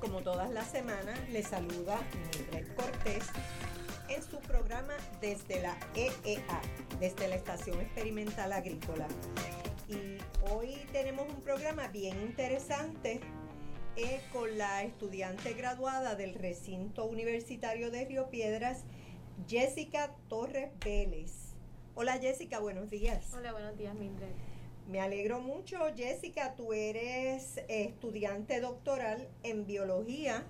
como 0.00 0.22
todas 0.22 0.50
las 0.50 0.70
semanas 0.70 1.18
les 1.30 1.46
saluda 1.48 2.00
Mildred 2.32 2.74
Cortés 2.74 3.24
en 4.08 4.22
su 4.22 4.38
programa 4.38 4.94
desde 5.20 5.60
la 5.60 5.76
EEA, 5.94 6.60
desde 6.98 7.28
la 7.28 7.36
Estación 7.36 7.80
Experimental 7.80 8.52
Agrícola. 8.52 9.06
Y 9.88 10.18
hoy 10.50 10.76
tenemos 10.92 11.28
un 11.28 11.40
programa 11.42 11.88
bien 11.88 12.20
interesante 12.22 13.20
eh, 13.98 14.20
con 14.32 14.56
la 14.56 14.84
estudiante 14.84 15.54
graduada 15.54 16.14
del 16.14 16.34
recinto 16.34 17.04
universitario 17.04 17.90
de 17.90 18.04
Río 18.04 18.30
Piedras, 18.30 18.84
Jessica 19.48 20.14
Torres 20.28 20.70
Vélez. 20.84 21.56
Hola 21.96 22.12
Jessica, 22.18 22.60
buenos 22.60 22.90
días. 22.90 23.34
Hola, 23.34 23.50
buenos 23.50 23.76
días, 23.76 23.96
Mildred. 23.96 24.30
Me 24.86 25.00
alegro 25.00 25.40
mucho, 25.40 25.78
Jessica. 25.96 26.54
Tú 26.54 26.72
eres 26.72 27.60
estudiante 27.66 28.60
doctoral 28.60 29.26
en 29.42 29.66
biología 29.66 30.44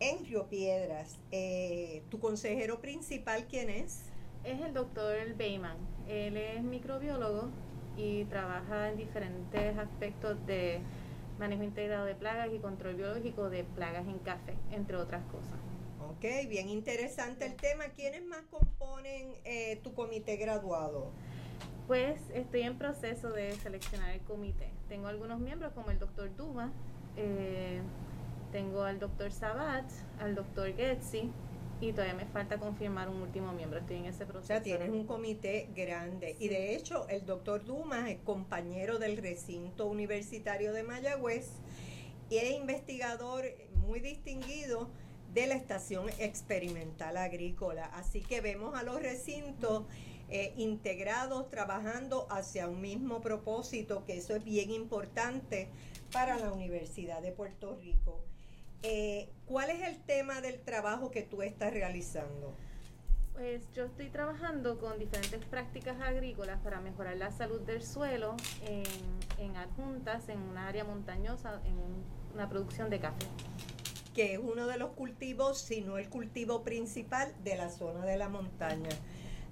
en 0.00 0.24
Río 0.24 0.48
Piedras. 0.48 1.18
Eh, 1.30 2.02
¿Tu 2.08 2.20
consejero 2.20 2.80
principal 2.80 3.46
quién 3.48 3.68
es? 3.68 4.04
Es 4.44 4.62
el 4.62 4.72
doctor 4.72 5.34
Beyman. 5.36 5.76
Él 6.08 6.38
es 6.38 6.62
microbiólogo 6.62 7.50
y 7.98 8.24
trabaja 8.24 8.88
en 8.88 8.96
diferentes 8.96 9.76
aspectos 9.76 10.38
de 10.46 10.80
manejo 11.42 11.64
integrado 11.64 12.04
de 12.04 12.14
plagas 12.14 12.50
y 12.54 12.58
control 12.60 12.94
biológico 12.94 13.50
de 13.50 13.64
plagas 13.64 14.06
en 14.06 14.20
café, 14.20 14.54
entre 14.70 14.96
otras 14.96 15.24
cosas. 15.24 15.58
Ok, 16.08 16.48
bien 16.48 16.68
interesante 16.68 17.44
el 17.46 17.56
tema. 17.56 17.86
¿Quiénes 17.96 18.24
más 18.24 18.42
componen 18.48 19.34
eh, 19.44 19.80
tu 19.82 19.92
comité 19.92 20.36
graduado? 20.36 21.10
Pues 21.88 22.20
estoy 22.32 22.62
en 22.62 22.78
proceso 22.78 23.30
de 23.30 23.50
seleccionar 23.54 24.10
el 24.10 24.20
comité. 24.20 24.70
Tengo 24.88 25.08
algunos 25.08 25.40
miembros 25.40 25.72
como 25.72 25.90
el 25.90 25.98
doctor 25.98 26.30
Duma, 26.36 26.70
eh, 27.16 27.80
tengo 28.52 28.84
al 28.84 29.00
doctor 29.00 29.32
Sabat, 29.32 29.90
al 30.20 30.36
doctor 30.36 30.72
Getzi 30.76 31.28
y 31.82 31.92
todavía 31.92 32.14
me 32.14 32.26
falta 32.26 32.58
confirmar 32.58 33.08
un 33.08 33.20
último 33.22 33.52
miembro. 33.52 33.80
Estoy 33.80 33.96
en 33.96 34.04
ese 34.06 34.24
proceso. 34.24 34.42
O 34.42 34.46
sea, 34.46 34.62
tienes 34.62 34.88
un 34.90 35.04
comité 35.04 35.68
grande. 35.74 36.36
Y 36.38 36.48
de 36.48 36.76
hecho, 36.76 37.08
el 37.08 37.26
doctor 37.26 37.64
Dumas 37.64 38.08
es 38.08 38.18
compañero 38.20 38.98
del 38.98 39.16
recinto 39.16 39.86
universitario 39.86 40.72
de 40.72 40.84
Mayagüez 40.84 41.48
y 42.30 42.36
es 42.36 42.52
investigador 42.52 43.44
muy 43.74 43.98
distinguido 43.98 44.90
de 45.34 45.48
la 45.48 45.54
Estación 45.54 46.08
Experimental 46.18 47.16
Agrícola. 47.16 47.86
Así 47.86 48.20
que 48.20 48.40
vemos 48.40 48.78
a 48.78 48.84
los 48.84 49.02
recintos 49.02 49.84
eh, 50.28 50.52
integrados 50.56 51.50
trabajando 51.50 52.28
hacia 52.30 52.68
un 52.68 52.80
mismo 52.80 53.20
propósito, 53.20 54.04
que 54.04 54.18
eso 54.18 54.36
es 54.36 54.44
bien 54.44 54.70
importante 54.70 55.68
para 56.12 56.38
la 56.38 56.52
Universidad 56.52 57.22
de 57.22 57.32
Puerto 57.32 57.76
Rico. 57.76 58.20
Eh, 58.82 59.28
¿Cuál 59.46 59.70
es 59.70 59.82
el 59.82 59.98
tema 60.02 60.40
del 60.40 60.60
trabajo 60.60 61.10
que 61.10 61.22
tú 61.22 61.42
estás 61.42 61.72
realizando? 61.72 62.56
Pues 63.32 63.62
yo 63.72 63.84
estoy 63.84 64.08
trabajando 64.08 64.78
con 64.78 64.98
diferentes 64.98 65.44
prácticas 65.44 66.00
agrícolas 66.00 66.60
para 66.60 66.80
mejorar 66.80 67.16
la 67.16 67.30
salud 67.30 67.60
del 67.60 67.82
suelo 67.82 68.36
en, 68.66 68.82
en 69.38 69.56
adjuntas 69.56 70.28
en 70.28 70.38
una 70.40 70.68
área 70.68 70.84
montañosa, 70.84 71.60
en 71.64 71.78
una 72.34 72.48
producción 72.48 72.90
de 72.90 73.00
café. 73.00 73.26
Que 74.14 74.34
es 74.34 74.40
uno 74.40 74.66
de 74.66 74.78
los 74.78 74.90
cultivos, 74.90 75.58
si 75.58 75.80
no 75.80 75.96
el 75.96 76.10
cultivo 76.10 76.62
principal 76.62 77.32
de 77.44 77.56
la 77.56 77.70
zona 77.70 78.04
de 78.04 78.16
la 78.16 78.28
montaña. 78.28 78.90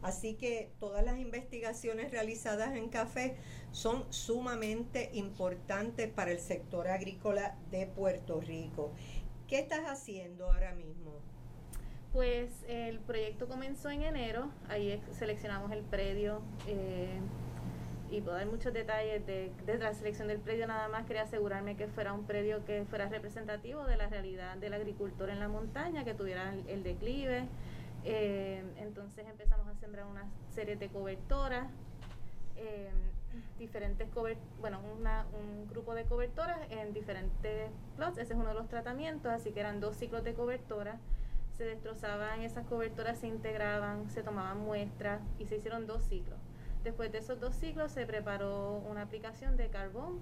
Así 0.02 0.34
que 0.34 0.72
todas 0.80 1.04
las 1.04 1.18
investigaciones 1.18 2.10
realizadas 2.10 2.74
en 2.74 2.88
café 2.88 3.36
son 3.70 4.10
sumamente 4.10 5.10
importantes 5.12 6.10
para 6.10 6.30
el 6.32 6.40
sector 6.40 6.88
agrícola 6.88 7.56
de 7.70 7.86
Puerto 7.86 8.40
Rico. 8.40 8.92
¿Qué 9.50 9.58
estás 9.58 9.80
haciendo 9.80 10.46
ahora 10.46 10.76
mismo? 10.76 11.10
Pues 12.12 12.52
el 12.68 13.00
proyecto 13.00 13.48
comenzó 13.48 13.90
en 13.90 14.02
enero, 14.02 14.48
ahí 14.68 15.02
seleccionamos 15.10 15.72
el 15.72 15.82
predio 15.82 16.40
eh, 16.68 17.18
y 18.12 18.20
puedo 18.20 18.36
dar 18.36 18.46
muchos 18.46 18.72
detalles 18.72 19.26
de, 19.26 19.50
la 19.80 19.92
selección 19.92 20.28
del 20.28 20.38
predio, 20.38 20.68
nada 20.68 20.86
más 20.88 21.04
quería 21.04 21.22
asegurarme 21.22 21.76
que 21.76 21.88
fuera 21.88 22.12
un 22.12 22.26
predio 22.26 22.64
que 22.64 22.84
fuera 22.84 23.08
representativo 23.08 23.84
de 23.86 23.96
la 23.96 24.06
realidad 24.06 24.56
del 24.56 24.72
agricultor 24.72 25.30
en 25.30 25.40
la 25.40 25.48
montaña, 25.48 26.04
que 26.04 26.14
tuviera 26.14 26.54
el 26.68 26.84
declive, 26.84 27.48
eh, 28.04 28.62
entonces 28.76 29.26
empezamos 29.26 29.66
a 29.66 29.74
sembrar 29.80 30.06
una 30.06 30.30
serie 30.54 30.76
de 30.76 30.88
cobertoras, 30.90 31.66
eh, 32.54 32.88
diferentes 33.58 34.08
bueno, 34.60 34.80
un 34.80 35.68
grupo 35.68 35.94
de 35.94 36.04
cobertoras 36.04 36.58
en 36.70 36.92
diferentes 36.92 37.70
plots. 37.96 38.18
Ese 38.18 38.32
es 38.32 38.38
uno 38.38 38.48
de 38.48 38.54
los 38.54 38.68
tratamientos, 38.68 39.30
así 39.32 39.52
que 39.52 39.60
eran 39.60 39.80
dos 39.80 39.96
ciclos 39.96 40.24
de 40.24 40.34
cobertoras. 40.34 40.98
Se 41.56 41.64
destrozaban 41.64 42.40
esas 42.40 42.66
cobertoras, 42.66 43.18
se 43.18 43.26
integraban, 43.26 44.08
se 44.10 44.22
tomaban 44.22 44.60
muestras 44.60 45.20
y 45.38 45.46
se 45.46 45.56
hicieron 45.56 45.86
dos 45.86 46.02
ciclos. 46.04 46.38
Después 46.84 47.12
de 47.12 47.18
esos 47.18 47.38
dos 47.38 47.54
ciclos 47.54 47.92
se 47.92 48.06
preparó 48.06 48.82
una 48.90 49.02
aplicación 49.02 49.58
de 49.58 49.68
carbón, 49.68 50.20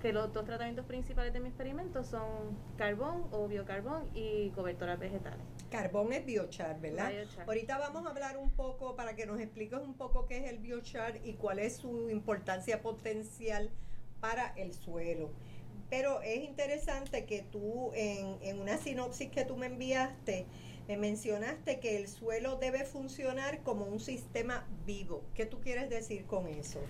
que 0.00 0.12
los 0.12 0.32
dos 0.32 0.44
tratamientos 0.44 0.86
principales 0.86 1.32
de 1.32 1.40
mi 1.40 1.48
experimento 1.48 2.04
son 2.04 2.56
carbón 2.76 3.26
o 3.32 3.48
biocarbón 3.48 4.08
y 4.14 4.50
cobertoras 4.50 4.98
vegetales. 4.98 5.44
Carbón 5.70 6.12
es 6.12 6.24
biochar, 6.24 6.80
¿verdad? 6.80 7.12
Ahorita 7.46 7.78
vamos 7.78 8.06
a 8.06 8.10
hablar 8.10 8.36
un 8.36 8.50
poco 8.50 8.96
para 8.96 9.16
que 9.16 9.26
nos 9.26 9.40
expliques 9.40 9.78
un 9.78 9.94
poco 9.94 10.26
qué 10.26 10.38
es 10.38 10.50
el 10.50 10.58
biochar 10.58 11.20
y 11.24 11.34
cuál 11.34 11.58
es 11.58 11.76
su 11.76 12.10
importancia 12.10 12.82
potencial 12.82 13.70
para 14.20 14.52
el 14.56 14.74
suelo. 14.74 15.30
Pero 15.90 16.20
es 16.22 16.42
interesante 16.42 17.26
que 17.26 17.42
tú, 17.42 17.92
en, 17.94 18.38
en 18.42 18.60
una 18.60 18.76
sinopsis 18.76 19.30
que 19.30 19.44
tú 19.44 19.56
me 19.56 19.66
enviaste, 19.66 20.46
me 20.88 20.96
mencionaste 20.96 21.80
que 21.80 21.96
el 21.96 22.08
suelo 22.08 22.56
debe 22.56 22.84
funcionar 22.84 23.62
como 23.62 23.84
un 23.84 24.00
sistema 24.00 24.66
vivo. 24.84 25.24
¿Qué 25.34 25.46
tú 25.46 25.60
quieres 25.60 25.90
decir 25.90 26.26
con 26.26 26.46
eso? 26.46 26.80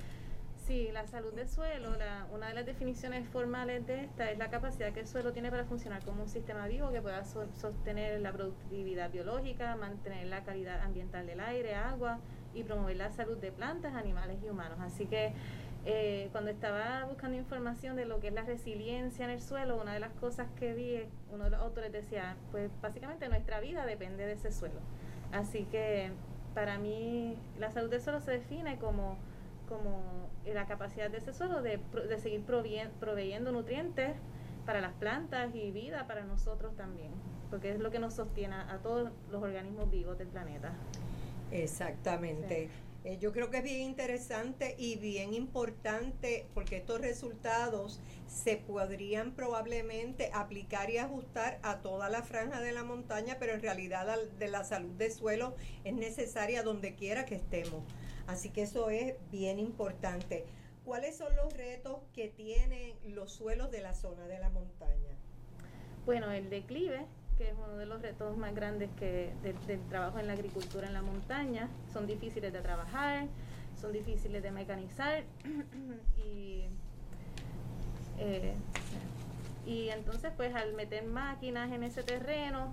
Sí, 0.67 0.91
la 0.93 1.07
salud 1.07 1.33
del 1.33 1.49
suelo, 1.49 1.91
una 2.33 2.49
de 2.49 2.55
las 2.55 2.67
definiciones 2.67 3.29
formales 3.29 3.87
de 3.87 4.03
esta 4.03 4.33
es 4.33 4.37
la 4.37 4.51
capacidad 4.51 4.93
que 4.93 4.99
el 4.99 5.07
suelo 5.07 5.33
tiene 5.33 5.49
para 5.49 5.65
funcionar 5.65 6.05
como 6.05 6.25
un 6.25 6.29
sistema 6.29 6.67
vivo 6.67 6.91
que 6.91 7.01
pueda 7.01 7.25
sostener 7.25 8.21
la 8.21 8.33
productividad 8.33 9.13
biológica, 9.13 9.77
mantener 9.77 10.27
la 10.27 10.43
calidad 10.43 10.81
ambiental 10.81 11.25
del 11.25 11.39
aire, 11.39 11.77
agua 11.77 12.19
y 12.53 12.65
promover 12.65 12.97
la 12.97 13.13
salud 13.13 13.39
de 13.39 13.53
plantas, 13.53 13.95
animales 13.95 14.39
y 14.45 14.49
humanos. 14.49 14.81
Así 14.81 15.07
que 15.07 15.35
eh, 15.85 16.31
cuando 16.33 16.51
estaba 16.51 17.05
buscando 17.05 17.39
información 17.39 17.95
de 17.95 18.05
lo 18.05 18.19
que 18.19 18.27
es 18.27 18.35
la 18.35 18.43
resiliencia 18.43 19.25
en 19.25 19.31
el 19.31 19.41
suelo, 19.41 19.81
una 19.81 19.95
de 19.95 20.01
las 20.01 20.15
cosas 20.15 20.49
que 20.59 20.75
vi, 20.75 20.99
uno 21.33 21.45
de 21.45 21.51
los 21.51 21.61
autores 21.61 21.93
decía, 21.93 22.35
pues 22.51 22.73
básicamente 22.83 23.29
nuestra 23.29 23.61
vida 23.61 23.87
depende 23.87 24.27
de 24.27 24.33
ese 24.33 24.51
suelo. 24.51 24.81
Así 25.31 25.63
que 25.67 26.11
para 26.55 26.77
mí 26.77 27.37
la 27.57 27.71
salud 27.71 27.89
del 27.89 28.01
suelo 28.01 28.19
se 28.19 28.33
define 28.33 28.79
como 28.81 29.17
como 29.69 30.31
la 30.45 30.67
capacidad 30.67 31.11
de 31.11 31.19
ese 31.19 31.33
suelo 31.33 31.63
de, 31.63 31.79
de 32.09 32.19
seguir 32.19 32.43
proveyendo 32.45 33.53
nutrientes 33.53 34.17
para 34.65 34.81
las 34.81 34.93
plantas 34.95 35.55
y 35.55 35.71
vida 35.71 36.07
para 36.07 36.25
nosotros 36.25 36.77
también, 36.77 37.13
porque 37.51 37.71
es 37.71 37.79
lo 37.79 37.91
que 37.91 37.99
nos 37.99 38.15
sostiene 38.15 38.57
a 38.57 38.79
todos 38.83 39.11
los 39.31 39.43
organismos 39.43 39.91
vivos 39.91 40.19
del 40.19 40.29
planeta. 40.29 40.73
Exactamente. 41.51 42.69
Eh, 43.07 43.19
yo 43.21 43.31
creo 43.31 43.51
que 43.51 43.59
es 43.59 43.63
bien 43.63 43.83
interesante 43.83 44.75
y 44.79 44.97
bien 44.97 45.33
importante 45.33 46.49
porque 46.55 46.79
estos 46.79 47.01
resultados 47.01 48.01
se 48.27 48.57
podrían 48.57 49.31
probablemente 49.31 50.31
aplicar 50.35 50.91
y 50.91 50.99
ajustar 50.99 51.61
a 51.63 51.83
toda 51.83 52.11
la 52.11 52.25
franja 52.25 52.61
de 52.61 52.73
la 52.73 52.83
montaña, 52.83 53.37
pero 53.39 53.53
en 53.53 53.63
realidad 53.63 54.19
de 54.41 54.49
la 54.49 54.65
salud 54.65 54.91
del 54.95 55.13
suelo 55.13 55.55
es 55.85 55.95
necesaria 55.95 56.65
donde 56.65 56.97
quiera 56.97 57.27
que 57.27 57.37
estemos. 57.37 57.85
Así 58.27 58.51
que 58.51 58.63
eso 58.63 58.91
es 58.91 59.15
bien 59.31 59.59
importante. 59.59 60.45
¿Cuáles 60.85 61.17
son 61.17 61.35
los 61.37 61.53
retos 61.53 61.99
que 62.13 62.29
tienen 62.29 62.95
los 63.15 63.33
suelos 63.33 63.71
de 63.71 63.81
la 63.81 63.95
zona 63.95 64.27
de 64.27 64.39
la 64.39 64.51
montaña? 64.51 65.17
Bueno, 66.05 66.31
el 66.31 66.49
declive, 66.51 67.07
que 67.37 67.49
es 67.49 67.55
uno 67.55 67.77
de 67.77 67.87
los 67.87 68.03
retos 68.03 68.37
más 68.37 68.55
grandes 68.55 68.91
que 68.99 69.33
del, 69.43 69.81
trabajo 69.89 70.19
en 70.19 70.27
la 70.27 70.35
agricultura 70.35 70.87
en 70.87 70.95
la 70.95 71.03
montaña. 71.03 71.69
Son 71.93 72.07
difíciles 72.07 72.53
de 72.53 72.61
trabajar, 72.61 73.27
son 73.81 73.93
difíciles 73.93 74.43
de 74.43 74.51
mecanizar 74.51 75.25
y, 76.25 76.67
eh, 78.19 78.55
y 79.67 79.89
entonces 79.89 80.33
pues 80.37 80.55
al 80.55 80.73
meter 80.75 81.05
máquinas 81.05 81.73
en 81.73 81.83
ese 81.83 82.03
terreno 82.03 82.73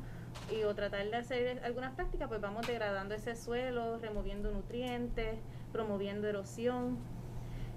y 0.51 0.63
o 0.63 0.73
tratar 0.73 1.05
de 1.05 1.15
hacer 1.15 1.63
algunas 1.63 1.93
prácticas 1.93 2.27
pues 2.27 2.41
vamos 2.41 2.65
degradando 2.67 3.15
ese 3.15 3.35
suelo, 3.35 3.97
removiendo 3.99 4.51
nutrientes, 4.51 5.39
promoviendo 5.71 6.27
erosión 6.27 6.97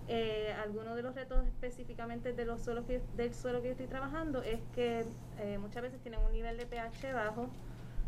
Eh, 0.09 0.55
algunos 0.63 0.95
de 0.95 1.03
los 1.03 1.17
retos 1.17 1.45
específicamente 1.49 2.33
de 2.33 2.45
los 2.45 2.61
suelos 2.61 2.85
del 3.17 3.35
suelo 3.35 3.61
que 3.61 3.67
yo 3.67 3.73
estoy 3.73 3.89
trabajando 3.89 4.41
es 4.41 4.61
que 4.73 5.05
eh, 5.41 5.59
muchas 5.59 5.83
veces 5.83 6.01
tienen 6.01 6.21
un 6.21 6.31
nivel 6.31 6.57
de 6.57 6.65
pH 6.65 7.13
bajo, 7.13 7.49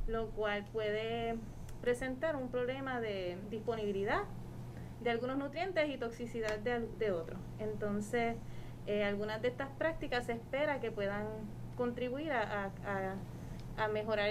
lo 0.07 0.29
cual 0.31 0.65
puede 0.73 1.35
presentar 1.81 2.37
un 2.37 2.51
problema 2.51 3.01
de 3.01 3.37
disponibilidad 3.51 4.23
de 5.03 5.11
algunos 5.11 5.39
nutrientes 5.39 5.89
y 5.89 5.97
toxicidad 5.97 6.61
de, 6.61 6.87
de 7.01 7.11
otros. 7.11 7.41
Entonces, 7.59 8.37
eh, 8.87 9.03
algunas 9.03 9.43
de 9.43 9.49
estas 9.49 9.69
prácticas 9.77 10.27
se 10.27 10.35
espera 10.35 10.79
que 10.79 10.93
puedan 10.93 11.27
contribuir 11.77 12.31
a, 12.31 12.67
a, 12.67 13.17
mejorar, 13.87 14.31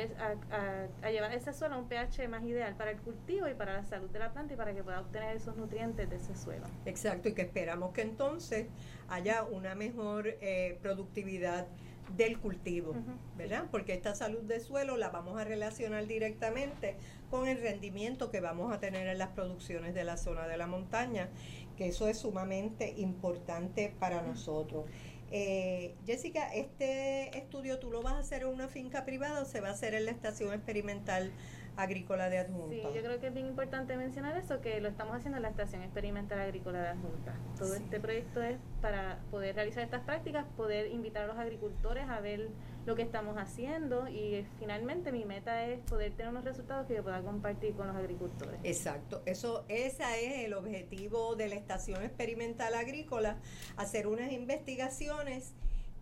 a, 1.02 1.10
llevar 1.10 1.34
ese 1.34 1.54
suelo 1.54 1.76
a 1.76 1.78
un 1.78 1.88
pH 1.88 2.28
más 2.28 2.44
ideal 2.44 2.76
para 2.76 2.92
el 2.92 2.98
cultivo 2.98 3.48
y 3.48 3.54
para 3.54 3.74
la 3.74 3.86
salud 3.86 4.10
de 4.10 4.20
la 4.20 4.34
planta 4.34 4.56
y 4.56 4.58
para 4.58 4.74
que 4.74 4.84
pueda 4.84 5.00
obtener 5.00 5.38
esos 5.38 5.56
nutrientes 5.56 6.10
de 6.10 6.18
ese 6.18 6.36
suelo. 6.36 6.66
Exacto, 6.86 7.30
y 7.30 7.34
que 7.34 7.44
esperamos 7.44 7.94
que 7.94 8.02
entonces 8.02 8.68
haya 9.08 9.44
una 9.44 9.76
mejor 9.76 10.28
eh, 10.42 10.78
productividad 10.82 11.68
del 12.16 12.40
cultivo, 12.40 12.96
¿verdad? 13.36 13.66
Porque 13.70 13.94
esta 13.94 14.16
salud 14.16 14.42
de 14.44 14.60
suelo 14.60 14.96
la 14.96 15.10
vamos 15.10 15.40
a 15.40 15.44
relacionar 15.44 16.08
directamente 16.08 16.96
con 17.30 17.48
el 17.48 17.60
rendimiento 17.60 18.32
que 18.32 18.40
vamos 18.40 18.74
a 18.74 18.80
tener 18.80 19.08
en 19.08 19.18
las 19.18 19.30
producciones 19.30 19.94
de 19.94 20.06
la 20.06 20.16
zona 20.16 20.48
de 20.48 20.58
la 20.58 20.68
montaña, 20.68 21.30
que 21.76 21.88
eso 21.88 22.08
es 22.08 22.20
sumamente 22.20 22.94
importante 22.98 23.94
para 24.00 24.22
nosotros. 24.22 24.86
Eh, 25.32 25.96
Jessica, 26.06 26.54
¿este 26.54 27.38
estudio 27.38 27.80
tú 27.80 27.92
lo 27.92 28.02
vas 28.02 28.14
a 28.14 28.20
hacer 28.20 28.44
en 28.44 28.50
una 28.50 28.68
finca 28.68 29.04
privada 29.04 29.42
o 29.42 29.46
se 29.46 29.60
va 29.60 29.70
a 29.70 29.72
hacer 29.72 29.94
en 29.94 30.06
la 30.06 30.12
estación 30.12 30.54
experimental 30.54 31.32
agrícola 31.76 32.30
de 32.30 32.40
Adjunta? 32.40 32.70
Sí, 32.70 32.82
yo 32.96 33.04
creo 33.04 33.20
que 33.20 33.28
es 33.28 33.34
bien 33.34 33.46
importante 33.46 33.98
mencionar 33.98 34.38
eso, 34.38 34.62
que 34.62 34.80
lo 34.80 34.88
estamos 34.88 35.16
haciendo 35.16 35.38
en 35.38 35.44
la 35.44 35.50
estación 35.50 35.84
experimental 35.84 36.40
agrícola 36.40 36.82
de 36.82 36.88
Adjunta. 36.90 37.36
Todo 37.58 37.76
este 37.76 38.00
proyecto 38.00 38.42
es 38.42 38.58
para 38.82 39.20
poder 39.30 39.56
realizar 39.56 39.84
estas 39.84 40.02
prácticas, 40.02 40.46
poder 40.56 40.92
invitar 40.92 41.24
a 41.24 41.28
los 41.28 41.38
agricultores 41.38 42.08
a 42.08 42.20
ver 42.20 42.50
lo 42.88 42.96
que 42.96 43.02
estamos 43.02 43.38
haciendo 43.38 44.08
y 44.08 44.46
finalmente 44.60 45.12
mi 45.12 45.26
meta 45.26 45.68
es 45.68 45.82
poder 45.82 46.14
tener 46.14 46.32
unos 46.32 46.46
resultados 46.46 46.88
que 46.88 46.96
yo 46.96 47.04
pueda 47.04 47.22
compartir 47.22 47.74
con 47.74 47.88
los 47.88 47.98
agricultores. 47.98 48.62
Exacto, 48.64 49.22
eso 49.26 49.66
ese 49.68 50.04
es 50.26 50.46
el 50.46 50.54
objetivo 50.54 51.36
de 51.36 51.50
la 51.50 51.56
estación 51.56 52.02
experimental 52.02 52.74
agrícola, 52.74 53.40
hacer 53.76 54.08
unas 54.08 54.32
investigaciones 54.32 55.52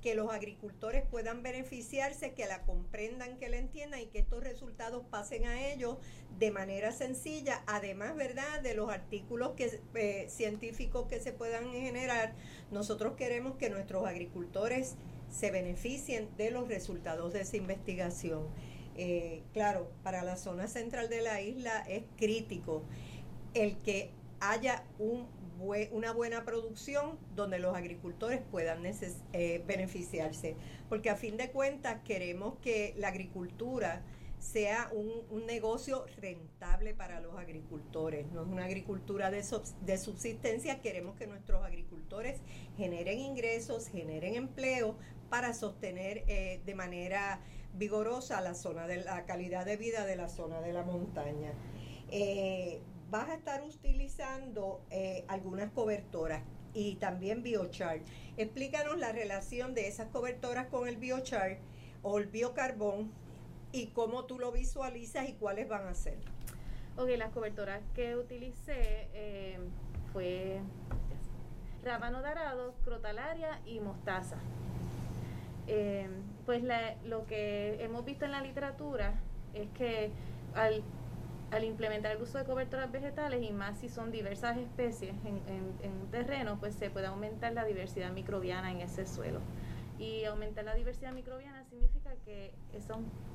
que 0.03 0.13
los 0.13 0.31
agricultores 0.31 1.03
puedan 1.09 1.41
beneficiarse, 1.41 2.33
que 2.33 2.45
la 2.45 2.61
comprendan, 2.61 3.39
que 3.39 3.49
la 3.49 3.57
entiendan 3.57 4.01
y 4.01 4.05
que 4.05 4.19
estos 4.19 4.43
resultados 4.43 5.03
pasen 5.09 5.47
a 5.47 5.67
ellos 5.67 5.97
de 6.37 6.51
manera 6.51 6.91
sencilla, 6.91 7.63
además, 7.65 8.15
¿verdad?, 8.15 8.61
de 8.61 8.75
los 8.75 8.91
artículos 8.91 9.53
que, 9.53 9.81
eh, 9.95 10.27
científicos 10.29 11.07
que 11.07 11.19
se 11.19 11.33
puedan 11.33 11.71
generar, 11.71 12.35
nosotros 12.69 13.13
queremos 13.17 13.55
que 13.55 13.71
nuestros 13.71 14.05
agricultores 14.05 14.95
se 15.29 15.51
beneficien 15.51 16.29
de 16.37 16.51
los 16.51 16.67
resultados 16.67 17.33
de 17.33 17.41
esa 17.41 17.57
investigación. 17.57 18.47
Eh, 18.97 19.43
claro, 19.53 19.91
para 20.03 20.23
la 20.23 20.37
zona 20.37 20.67
central 20.67 21.09
de 21.09 21.21
la 21.21 21.41
isla 21.41 21.83
es 21.87 22.03
crítico 22.15 22.83
el 23.53 23.77
que 23.77 24.11
haya 24.39 24.83
un 24.99 25.27
una 25.59 26.11
buena 26.11 26.43
producción 26.43 27.17
donde 27.35 27.59
los 27.59 27.75
agricultores 27.75 28.41
puedan 28.51 28.85
eh, 28.85 29.63
beneficiarse. 29.65 30.55
Porque 30.89 31.09
a 31.09 31.15
fin 31.15 31.37
de 31.37 31.51
cuentas 31.51 32.01
queremos 32.03 32.55
que 32.59 32.93
la 32.97 33.09
agricultura 33.09 34.03
sea 34.39 34.91
un, 34.93 35.45
negocio 35.45 36.05
rentable 36.17 36.93
para 36.93 37.19
los 37.19 37.37
agricultores, 37.37 38.27
no 38.31 38.43
es 38.43 38.47
una 38.47 38.65
agricultura 38.65 39.31
de 39.31 39.43
subsistencia, 39.97 40.81
queremos 40.81 41.15
que 41.15 41.25
nuestros 41.25 41.63
agricultores 41.63 42.39
generen 42.75 43.19
ingresos, 43.19 43.87
generen 43.87 44.35
empleo 44.35 44.97
para 45.29 45.53
sostener 45.53 46.23
eh, 46.27 46.61
de 46.65 46.75
manera 46.75 47.39
vigorosa 47.73 48.41
la 48.41 48.53
zona 48.53 48.87
de 48.87 49.03
la 49.03 49.25
calidad 49.25 49.65
de 49.65 49.77
vida 49.77 50.05
de 50.05 50.15
la 50.15 50.29
zona 50.29 50.61
de 50.61 50.73
la 50.73 50.83
montaña. 50.83 51.51
Eh, 52.11 52.79
vas 53.09 53.29
a 53.29 53.35
estar 53.35 53.63
utilizando 53.63 54.81
eh, 54.89 55.25
algunas 55.27 55.71
cobertoras 55.71 56.43
y 56.73 56.95
también 56.95 57.43
biochar. 57.43 57.99
Explícanos 58.37 58.97
la 58.97 59.11
relación 59.11 59.73
de 59.73 59.87
esas 59.87 60.09
cobertoras 60.09 60.67
con 60.67 60.87
el 60.87 60.97
biochar 60.97 61.57
o 62.03 62.19
el 62.19 62.27
biocarbón 62.27 63.11
y 63.71 63.87
cómo 63.87 64.25
tú 64.25 64.39
lo 64.39 64.51
visualizas 64.51 65.27
y 65.29 65.33
cuáles 65.33 65.67
van 65.67 65.87
a 65.87 65.93
ser. 65.95 66.17
Ok, 66.97 67.09
las 67.17 67.31
cobertoras 67.31 67.81
que 67.93 68.15
utilicé 68.15 69.09
eh, 69.13 69.59
fue 70.13 70.61
rábano 71.83 72.21
dorado, 72.21 72.73
crotalaria 72.83 73.59
y 73.65 73.79
mostaza. 73.79 74.37
Eh, 75.67 76.07
pues 76.45 76.63
lo 77.05 77.25
que 77.25 77.83
hemos 77.83 78.05
visto 78.05 78.25
en 78.25 78.31
la 78.31 78.41
literatura 78.41 79.15
es 79.53 79.67
que 79.71 80.11
al 80.53 81.63
implementar 81.63 82.15
el 82.15 82.21
uso 82.21 82.37
de 82.37 82.45
cobertoras 82.45 82.91
vegetales 82.91 83.41
y 83.43 83.51
más 83.51 83.77
si 83.79 83.89
son 83.89 84.11
diversas 84.11 84.57
especies 84.57 85.13
en, 85.23 85.91
un 85.91 86.11
terreno, 86.11 86.57
pues 86.59 86.75
se 86.75 86.89
puede 86.89 87.07
aumentar 87.07 87.53
la 87.53 87.63
diversidad 87.65 88.11
microbiana 88.11 88.71
en 88.71 88.81
ese 88.81 89.05
suelo. 89.05 89.39
Y 89.97 90.25
aumentar 90.25 90.65
la 90.65 90.75
diversidad 90.75 91.13
microbiana 91.13 91.63
significa 91.63 92.11
que 92.25 92.53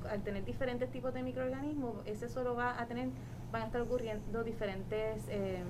al 0.07 0.23
tener 0.23 0.45
diferentes 0.45 0.91
tipos 0.91 1.13
de 1.13 1.23
microorganismos, 1.23 1.95
ese 2.05 2.29
suelo 2.29 2.55
va 2.55 2.79
a 2.79 2.85
tener, 2.85 3.09
van 3.51 3.63
a 3.63 3.65
estar 3.65 3.81
ocurriendo 3.81 4.43
diferentes 4.43 5.27
eh, 5.29 5.63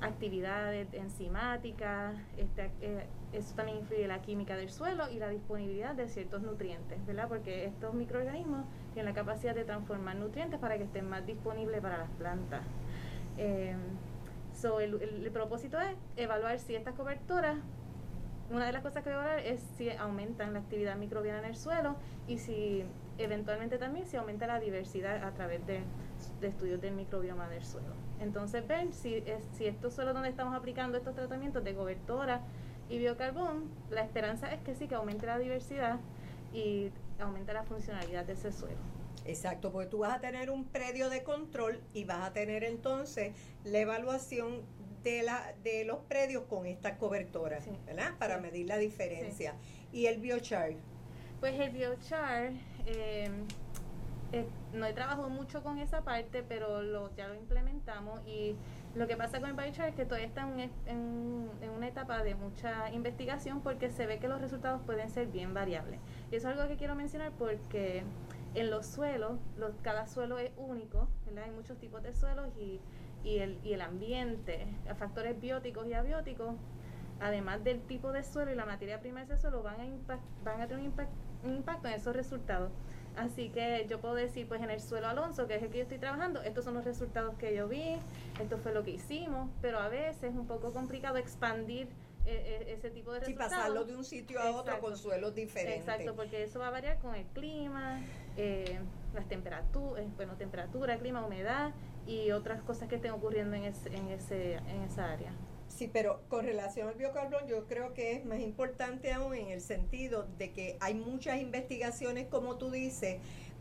actividades 0.00 0.92
enzimáticas, 0.94 2.16
este, 2.36 2.70
eh, 2.80 3.06
eso 3.32 3.54
también 3.54 3.78
influye 3.78 4.08
la 4.08 4.22
química 4.22 4.56
del 4.56 4.70
suelo 4.70 5.10
y 5.10 5.18
la 5.18 5.28
disponibilidad 5.28 5.94
de 5.94 6.08
ciertos 6.08 6.42
nutrientes, 6.42 7.04
¿verdad? 7.06 7.28
Porque 7.28 7.66
estos 7.66 7.94
microorganismos 7.94 8.64
tienen 8.94 9.12
la 9.12 9.14
capacidad 9.14 9.54
de 9.54 9.64
transformar 9.64 10.16
nutrientes 10.16 10.58
para 10.58 10.78
que 10.78 10.84
estén 10.84 11.08
más 11.08 11.26
disponibles 11.26 11.80
para 11.80 11.98
las 11.98 12.10
plantas. 12.10 12.62
Eh, 13.36 13.76
el, 14.80 15.30
propósito 15.32 15.80
es 15.80 15.96
evaluar 16.16 16.58
si 16.58 16.74
estas 16.74 16.94
coberturas, 16.94 17.56
una 18.50 18.66
de 18.66 18.72
las 18.72 18.82
cosas 18.82 19.04
que 19.04 19.10
voy 19.10 19.18
a 19.18 19.22
evaluar 19.22 19.46
es 19.46 19.60
si 19.76 19.90
aumentan 19.90 20.52
la 20.52 20.58
actividad 20.58 20.96
microbiana 20.96 21.38
en 21.38 21.44
el 21.46 21.56
suelo 21.56 21.96
y 22.26 22.38
si 22.38 22.84
eventualmente 23.18 23.78
también 23.78 24.06
si 24.06 24.16
aumenta 24.16 24.46
la 24.46 24.58
diversidad 24.58 25.22
a 25.24 25.32
través 25.32 25.64
de, 25.66 25.82
estudios 26.42 26.80
del 26.80 26.94
microbioma 26.94 27.48
del 27.48 27.64
suelo. 27.64 27.94
Entonces, 28.18 28.66
ver 28.66 28.92
si, 28.92 29.14
es, 29.14 29.44
si 29.52 29.66
estos 29.66 29.94
suelos 29.94 30.14
donde 30.14 30.28
estamos 30.28 30.54
aplicando 30.54 30.98
estos 30.98 31.14
tratamientos 31.14 31.64
de 31.64 31.74
cobertura 31.74 32.42
y 32.88 32.98
biocarbón, 32.98 33.70
la 33.90 34.02
esperanza 34.02 34.52
es 34.52 34.60
que 34.62 34.74
sí, 34.74 34.88
que 34.88 34.96
aumente 34.96 35.26
la 35.26 35.38
diversidad 35.38 36.00
y 36.52 36.90
aumente 37.20 37.52
la 37.52 37.62
funcionalidad 37.62 38.24
de 38.24 38.32
ese 38.32 38.52
suelo. 38.52 38.80
Exacto, 39.24 39.70
porque 39.70 39.88
tú 39.88 39.98
vas 39.98 40.16
a 40.16 40.20
tener 40.20 40.50
un 40.50 40.64
predio 40.64 41.08
de 41.08 41.22
control 41.22 41.80
y 41.92 42.04
vas 42.04 42.26
a 42.26 42.32
tener 42.32 42.64
entonces 42.64 43.32
la 43.64 43.78
evaluación 43.78 44.62
de, 45.02 45.22
la, 45.22 45.54
de 45.62 45.84
los 45.84 45.98
predios 46.00 46.44
con 46.44 46.66
estas 46.66 46.98
cobertoras, 46.98 47.66
¿verdad? 47.86 48.12
Para 48.18 48.38
medir 48.38 48.66
la 48.66 48.78
diferencia. 48.78 49.54
¿Y 49.92 50.06
el 50.06 50.20
biochar? 50.20 50.72
Pues 51.40 51.58
el 51.58 51.70
biochar, 51.70 52.52
eh, 52.86 53.30
eh, 54.32 54.46
no 54.74 54.86
he 54.86 54.92
trabajado 54.92 55.28
mucho 55.28 55.62
con 55.62 55.78
esa 55.78 56.02
parte, 56.02 56.42
pero 56.42 56.82
lo, 56.82 57.14
ya 57.16 57.28
lo 57.28 57.34
implementamos 57.34 58.20
y 58.26 58.56
lo 58.94 59.06
que 59.06 59.16
pasa 59.16 59.40
con 59.40 59.50
el 59.50 59.56
biochar 59.56 59.88
es 59.88 59.94
que 59.94 60.04
todavía 60.04 60.26
está 60.26 60.42
en, 60.42 60.70
en, 60.86 61.70
una 61.76 61.88
etapa 61.88 62.22
de 62.22 62.34
mucha 62.34 62.92
investigación 62.92 63.62
porque 63.62 63.90
se 63.90 64.06
ve 64.06 64.18
que 64.18 64.28
los 64.28 64.40
resultados 64.40 64.82
pueden 64.82 65.08
ser 65.08 65.28
bien 65.28 65.54
variables. 65.54 65.98
Y 66.30 66.36
eso 66.36 66.50
es 66.50 66.56
algo 66.56 66.68
que 66.68 66.76
quiero 66.76 66.94
mencionar 66.94 67.32
porque 67.38 68.02
en 68.54 68.70
los 68.70 68.86
suelos, 68.86 69.38
los, 69.56 69.72
cada 69.82 70.06
suelo 70.06 70.38
es 70.38 70.50
único, 70.56 71.08
hay 71.42 71.50
muchos 71.52 71.78
tipos 71.78 72.02
de 72.02 72.12
suelos 72.14 72.48
y, 72.58 72.80
y, 73.24 73.38
el, 73.38 73.58
y 73.64 73.72
el 73.72 73.80
ambiente, 73.80 74.66
factores 74.98 75.40
bióticos 75.40 75.86
y 75.86 75.94
abióticos, 75.94 76.54
además 77.20 77.62
del 77.64 77.80
tipo 77.82 78.12
de 78.12 78.22
suelo 78.22 78.52
y 78.52 78.54
la 78.54 78.66
materia 78.66 79.00
prima 79.00 79.20
de 79.24 79.34
ese 79.34 79.42
suelo, 79.42 79.62
van 79.62 79.80
a, 79.80 80.18
van 80.44 80.60
a 80.60 80.66
tener 80.66 80.90
un 81.44 81.54
impacto 81.54 81.88
en 81.88 81.94
esos 81.94 82.14
resultados. 82.16 82.70
Así 83.16 83.50
que 83.50 83.86
yo 83.88 84.00
puedo 84.00 84.14
decir, 84.14 84.46
pues 84.46 84.62
en 84.62 84.70
el 84.70 84.80
suelo 84.80 85.08
Alonso, 85.08 85.46
que 85.46 85.56
es 85.56 85.62
el 85.62 85.70
que 85.70 85.78
yo 85.78 85.82
estoy 85.82 85.98
trabajando, 85.98 86.42
estos 86.42 86.64
son 86.64 86.74
los 86.74 86.84
resultados 86.84 87.34
que 87.36 87.54
yo 87.54 87.68
vi, 87.68 87.98
esto 88.40 88.56
fue 88.58 88.72
lo 88.72 88.84
que 88.84 88.92
hicimos, 88.92 89.50
pero 89.60 89.78
a 89.78 89.88
veces 89.88 90.30
es 90.30 90.34
un 90.34 90.46
poco 90.46 90.72
complicado 90.72 91.16
expandir 91.16 91.88
eh, 92.24 92.64
eh, 92.68 92.72
ese 92.72 92.90
tipo 92.90 93.12
de 93.12 93.20
resultados. 93.20 93.52
Sí, 93.52 93.56
pasarlo 93.56 93.84
de 93.84 93.96
un 93.96 94.04
sitio 94.04 94.40
a 94.40 94.52
otro 94.52 94.78
con 94.80 94.96
suelos 94.96 95.34
diferentes. 95.34 95.80
Exacto, 95.80 96.14
porque 96.14 96.44
eso 96.44 96.60
va 96.60 96.68
a 96.68 96.70
variar 96.70 96.98
con 96.98 97.14
el 97.14 97.26
clima, 97.26 98.00
eh, 98.36 98.78
las 99.12 99.26
temperaturas, 99.26 100.04
bueno, 100.16 100.34
temperatura, 100.36 100.96
clima, 100.98 101.26
humedad 101.26 101.72
y 102.06 102.30
otras 102.32 102.62
cosas 102.62 102.88
que 102.88 102.96
estén 102.96 103.12
ocurriendo 103.12 103.56
en, 103.56 103.64
ese, 103.64 103.94
en, 103.94 104.08
ese, 104.08 104.54
en 104.54 104.82
esa 104.82 105.12
área. 105.12 105.32
Sí, 105.68 105.88
pero 105.92 106.22
con 106.28 106.44
relación 106.44 106.88
al 106.88 106.96
biocarbón 106.96 107.46
yo 107.46 107.66
creo 107.66 107.94
que 107.94 108.12
es 108.12 108.24
más 108.24 108.40
importante 108.40 109.12
aún 109.12 109.34
en 109.34 109.48
el 109.48 109.60
sentido 109.60 110.26
de 110.36 110.52
que 110.52 110.76
hay 110.80 110.94
muchas 110.94 111.40
investigaciones, 111.40 112.26
como 112.26 112.56
tú 112.56 112.70
dices, 112.70 113.18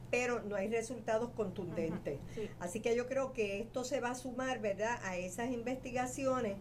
pero 0.09 0.41
no 0.41 0.55
hay 0.55 0.67
resultados 0.69 1.29
contundentes. 1.31 2.19
Así 2.59 2.79
que 2.79 2.95
yo 2.95 3.07
creo 3.07 3.31
que 3.31 3.59
esto 3.59 3.83
se 3.83 3.99
va 3.99 4.11
a 4.11 4.15
sumar, 4.15 4.59
¿verdad?, 4.59 4.99
a 5.03 5.17
esas 5.17 5.51
investigaciones 5.51 6.57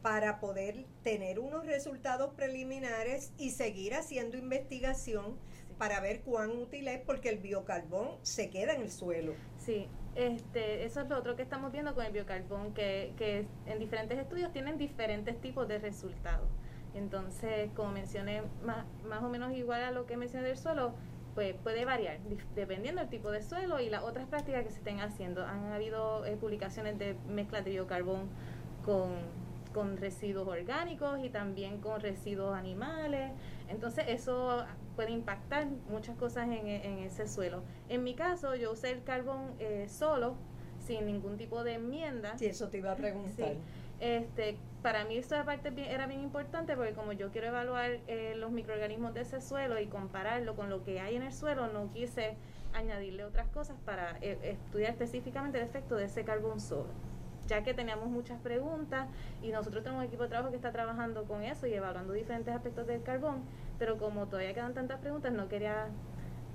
para 0.00 0.38
poder 0.38 0.84
tener 1.02 1.38
unos 1.38 1.66
resultados 1.66 2.34
preliminares 2.34 3.32
y 3.38 3.50
seguir 3.50 3.94
haciendo 3.94 4.36
investigación 4.36 5.38
para 5.78 5.98
ver 6.00 6.20
cuán 6.20 6.50
útil 6.50 6.86
es 6.88 7.00
porque 7.00 7.30
el 7.30 7.38
biocarbón 7.38 8.18
se 8.22 8.50
queda 8.50 8.74
en 8.74 8.82
el 8.82 8.92
suelo. 8.92 9.34
Sí, 9.56 9.88
este, 10.14 10.84
eso 10.84 11.00
es 11.00 11.08
lo 11.08 11.18
otro 11.18 11.36
que 11.36 11.42
estamos 11.42 11.72
viendo 11.72 11.94
con 11.94 12.04
el 12.04 12.12
biocarbón, 12.12 12.74
que, 12.74 13.12
que 13.16 13.46
en 13.66 13.78
diferentes 13.78 14.18
estudios 14.18 14.52
tienen 14.52 14.78
diferentes 14.78 15.40
tipos 15.40 15.68
de 15.68 15.78
resultados. 15.78 16.48
Entonces, 16.94 17.70
como 17.74 17.90
mencioné, 17.90 18.42
más, 18.64 18.84
más 19.08 19.22
o 19.22 19.28
menos 19.28 19.52
igual 19.52 19.82
a 19.82 19.90
lo 19.90 20.06
que 20.06 20.16
mencioné 20.16 20.46
del 20.46 20.56
suelo, 20.56 20.94
pues 21.34 21.56
puede 21.56 21.84
variar 21.84 22.18
dependiendo 22.54 23.00
del 23.00 23.10
tipo 23.10 23.32
de 23.32 23.42
suelo 23.42 23.80
y 23.80 23.90
las 23.90 24.04
otras 24.04 24.28
prácticas 24.28 24.62
que 24.62 24.70
se 24.70 24.78
estén 24.78 25.00
haciendo. 25.00 25.44
Han 25.44 25.72
habido 25.72 26.24
eh, 26.24 26.36
publicaciones 26.36 26.96
de 26.96 27.16
mezcla 27.28 27.60
de 27.60 27.70
biocarbón 27.70 28.28
con 28.84 29.44
con 29.74 29.98
residuos 29.98 30.48
orgánicos 30.48 31.18
y 31.22 31.28
también 31.28 31.80
con 31.80 32.00
residuos 32.00 32.56
animales. 32.56 33.32
Entonces 33.68 34.04
eso 34.08 34.64
puede 34.96 35.10
impactar 35.10 35.66
muchas 35.88 36.16
cosas 36.16 36.48
en, 36.48 36.66
ese 36.66 37.28
suelo. 37.28 37.62
En 37.88 38.04
mi 38.04 38.14
caso, 38.14 38.54
yo 38.54 38.72
usé 38.72 38.90
el 38.90 39.02
carbón 39.02 39.54
eh, 39.58 39.86
solo, 39.88 40.36
sin 40.86 41.06
ningún 41.06 41.36
tipo 41.36 41.64
de 41.64 41.74
enmienda. 41.74 42.36
Sí, 42.38 42.46
eso 42.46 42.68
te 42.68 42.78
iba 42.78 42.92
a 42.92 42.96
preguntar. 42.96 43.54
Este, 44.00 44.56
para 44.82 45.04
mí 45.04 45.16
esta 45.16 45.44
parte 45.44 45.72
era 45.90 46.06
bien 46.06 46.20
importante 46.20 46.76
porque 46.76 46.92
como 46.92 47.12
yo 47.12 47.30
quiero 47.30 47.46
evaluar 47.46 48.00
eh, 48.06 48.34
los 48.36 48.50
microorganismos 48.50 49.14
de 49.14 49.22
ese 49.22 49.40
suelo 49.40 49.80
y 49.80 49.86
compararlo 49.86 50.56
con 50.56 50.68
lo 50.68 50.84
que 50.84 51.00
hay 51.00 51.16
en 51.16 51.22
el 51.22 51.32
suelo, 51.32 51.68
no 51.68 51.90
quise 51.92 52.36
añadirle 52.74 53.24
otras 53.24 53.48
cosas 53.48 53.76
para 53.84 54.18
eh, 54.20 54.38
estudiar 54.42 54.90
específicamente 54.90 55.58
el 55.58 55.64
efecto 55.64 55.94
de 55.94 56.04
ese 56.04 56.24
carbón 56.24 56.60
solo 56.60 56.88
ya 57.46 57.62
que 57.62 57.74
teníamos 57.74 58.08
muchas 58.08 58.40
preguntas 58.40 59.08
y 59.42 59.50
nosotros 59.50 59.82
tenemos 59.82 60.02
un 60.02 60.08
equipo 60.08 60.24
de 60.24 60.28
trabajo 60.30 60.50
que 60.50 60.56
está 60.56 60.72
trabajando 60.72 61.24
con 61.24 61.42
eso 61.42 61.66
y 61.66 61.74
evaluando 61.74 62.12
diferentes 62.12 62.54
aspectos 62.54 62.86
del 62.86 63.02
carbón, 63.02 63.42
pero 63.78 63.98
como 63.98 64.26
todavía 64.26 64.54
quedan 64.54 64.74
tantas 64.74 65.00
preguntas, 65.00 65.32
no 65.32 65.48
quería 65.48 65.88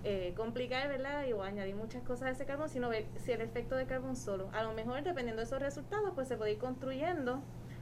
eh, 0.03 0.33
complicar, 0.35 0.87
¿verdad? 0.87 1.25
Y 1.25 1.33
añadir 1.33 1.75
muchas 1.75 2.03
cosas 2.03 2.27
a 2.27 2.29
ese 2.31 2.45
carbón, 2.45 2.69
sino 2.69 2.89
ver 2.89 3.05
si 3.17 3.31
el 3.31 3.41
efecto 3.41 3.75
del 3.75 3.85
carbón 3.85 4.15
solo. 4.15 4.49
A 4.53 4.63
lo 4.63 4.73
mejor, 4.73 5.03
dependiendo 5.03 5.41
de 5.41 5.45
esos 5.45 5.59
resultados, 5.59 6.11
pues 6.15 6.27
se 6.27 6.37
puede 6.37 6.53
ir 6.53 6.57
construyendo, 6.57 7.41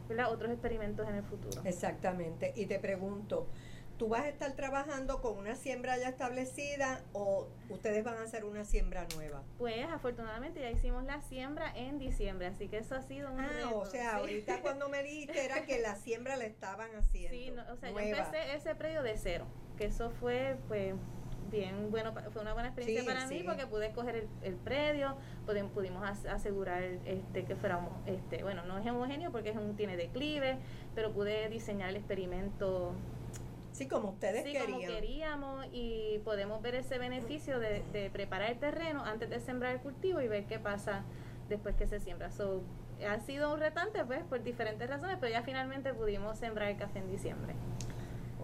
¿verdad? 0.10 0.32
Otros 0.32 0.52
experimentos 0.52 1.08
en 1.08 1.16
el 1.16 1.24
futuro. 1.24 1.62
Exactamente. 1.64 2.54
Y 2.56 2.66
te 2.66 2.80
pregunto, 2.80 3.48
¿Tú 3.98 4.10
vas 4.10 4.22
a 4.22 4.30
estar 4.30 4.52
trabajando 4.54 5.22
con 5.22 5.38
una 5.38 5.56
siembra 5.56 5.98
ya 5.98 6.10
establecida 6.10 7.02
o 7.14 7.48
ustedes 7.70 8.04
van 8.04 8.18
a 8.18 8.24
hacer 8.24 8.46
una 8.46 8.64
siembra 8.64 9.08
nueva? 9.16 9.42
Pues 9.58 9.86
afortunadamente 9.88 10.62
ya 10.62 10.70
hicimos 10.70 11.04
la 11.04 11.20
siembra 11.22 11.72
en 11.76 11.98
diciembre, 11.98 12.46
así 12.46 12.68
que 12.68 12.78
eso 12.78 12.94
ha 12.94 13.02
sido 13.02 13.32
un 13.32 13.40
ah, 13.40 13.72
o 13.74 13.86
sea, 13.86 14.18
ahorita 14.18 14.62
cuando 14.62 14.88
me 14.90 15.02
dijiste 15.02 15.44
era 15.44 15.66
que 15.66 15.80
la 15.80 15.96
siembra 15.96 16.38
la 16.38 16.46
estaban 16.46 16.96
haciendo. 16.96 17.64
Sí, 17.64 17.72
o 17.72 17.78
sea, 17.78 17.90
yo 17.90 18.00
empecé 18.00 18.56
ese 18.56 18.76
predio 18.76 19.02
de 19.02 19.18
cero, 19.18 19.48
que 19.78 19.86
eso 19.86 20.12
fue 20.12 20.58
pues 20.68 20.94
bien 21.50 21.90
bueno, 21.90 22.14
fue 22.32 22.42
una 22.42 22.54
buena 22.54 22.70
experiencia 22.70 23.06
para 23.06 23.28
mí 23.28 23.44
porque 23.44 23.66
pude 23.68 23.88
escoger 23.88 24.28
el, 24.44 24.56
predio, 24.56 25.18
pudimos, 25.46 25.72
pudimos 25.72 26.04
asegurar 26.28 26.84
este 26.84 27.46
que 27.46 27.56
fuéramos, 27.56 27.94
este, 28.06 28.44
bueno, 28.44 28.64
no 28.66 28.78
es 28.78 28.86
homogéneo 28.86 29.32
porque 29.32 29.50
es 29.50 29.58
un, 29.58 29.76
tiene 29.76 29.98
declive, 29.98 30.58
pero 30.94 31.14
pude 31.14 31.50
diseñar 31.50 31.90
el 31.90 31.96
experimento 31.96 32.94
Sí, 33.78 33.88
como 33.88 34.10
ustedes 34.10 34.44
sí, 34.44 34.54
querían. 34.54 34.72
como 34.72 34.88
queríamos 34.88 35.68
y 35.72 36.20
podemos 36.26 36.62
ver 36.64 36.74
ese 36.74 36.98
beneficio 36.98 37.60
de, 37.60 37.84
de, 37.94 38.10
preparar 38.10 38.50
el 38.50 38.58
terreno 38.58 39.04
antes 39.06 39.30
de 39.30 39.40
sembrar 39.40 39.76
el 39.76 39.82
cultivo 39.82 40.20
y 40.20 40.28
ver 40.28 40.46
qué 40.46 40.58
pasa 40.58 41.04
después 41.48 41.76
que 41.76 41.86
se 41.86 42.00
siembra. 42.00 42.32
So, 42.32 42.64
ha 43.08 43.20
sido 43.20 43.54
un 43.54 43.60
retante 43.60 44.04
pues 44.04 44.24
por 44.24 44.42
diferentes 44.42 44.90
razones, 44.90 45.18
pero 45.20 45.32
ya 45.32 45.44
finalmente 45.44 45.94
pudimos 45.94 46.40
sembrar 46.40 46.72
el 46.72 46.78
café 46.78 47.00
en 47.00 47.12
diciembre. 47.12 47.54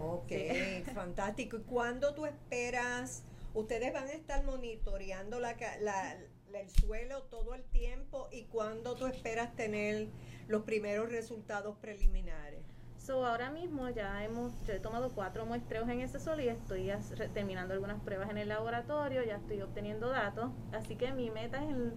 Ok, 0.00 0.30
fantástico. 0.94 1.56
¿Y 1.56 1.62
cuándo 1.62 2.14
tú 2.14 2.26
esperas? 2.26 3.24
Ustedes 3.54 3.92
van 3.92 4.06
a 4.06 4.12
estar 4.12 4.44
monitoreando 4.44 5.40
la, 5.40 5.56
la, 5.80 6.16
el 6.52 6.70
suelo 6.70 7.22
todo 7.24 7.54
el 7.54 7.64
tiempo 7.64 8.28
y 8.30 8.44
cuándo 8.44 8.94
tú 8.94 9.06
esperas 9.06 9.54
tener 9.56 10.08
los 10.46 10.62
primeros 10.62 11.10
resultados 11.10 11.76
preliminares. 11.78 12.62
So, 13.04 13.26
ahora 13.26 13.50
mismo 13.50 13.90
ya 13.90 14.24
hemos, 14.24 14.54
yo 14.66 14.72
he 14.72 14.80
tomado 14.80 15.10
cuatro 15.10 15.44
muestreos 15.44 15.86
en 15.90 16.00
ese 16.00 16.18
suelo 16.18 16.40
y 16.40 16.48
estoy 16.48 16.90
terminando 17.34 17.74
algunas 17.74 18.00
pruebas 18.00 18.30
en 18.30 18.38
el 18.38 18.48
laboratorio, 18.48 19.22
ya 19.22 19.36
estoy 19.36 19.60
obteniendo 19.60 20.08
datos, 20.08 20.50
así 20.72 20.96
que 20.96 21.12
mi 21.12 21.30
meta 21.30 21.62
es 21.62 21.68
en, 21.68 21.92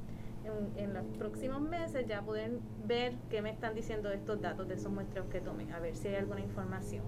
en, 0.76 0.94
los 0.94 1.06
próximos 1.18 1.62
meses 1.62 2.06
ya 2.08 2.24
poder 2.24 2.60
ver 2.86 3.14
qué 3.30 3.42
me 3.42 3.52
están 3.52 3.74
diciendo 3.74 4.12
estos 4.12 4.42
datos 4.42 4.68
de 4.68 4.74
esos 4.74 4.92
muestreos 4.92 5.28
que 5.28 5.40
tomé, 5.40 5.72
a 5.72 5.80
ver 5.80 5.96
si 5.96 6.10
hay 6.10 6.16
alguna 6.16 6.42
información. 6.42 7.06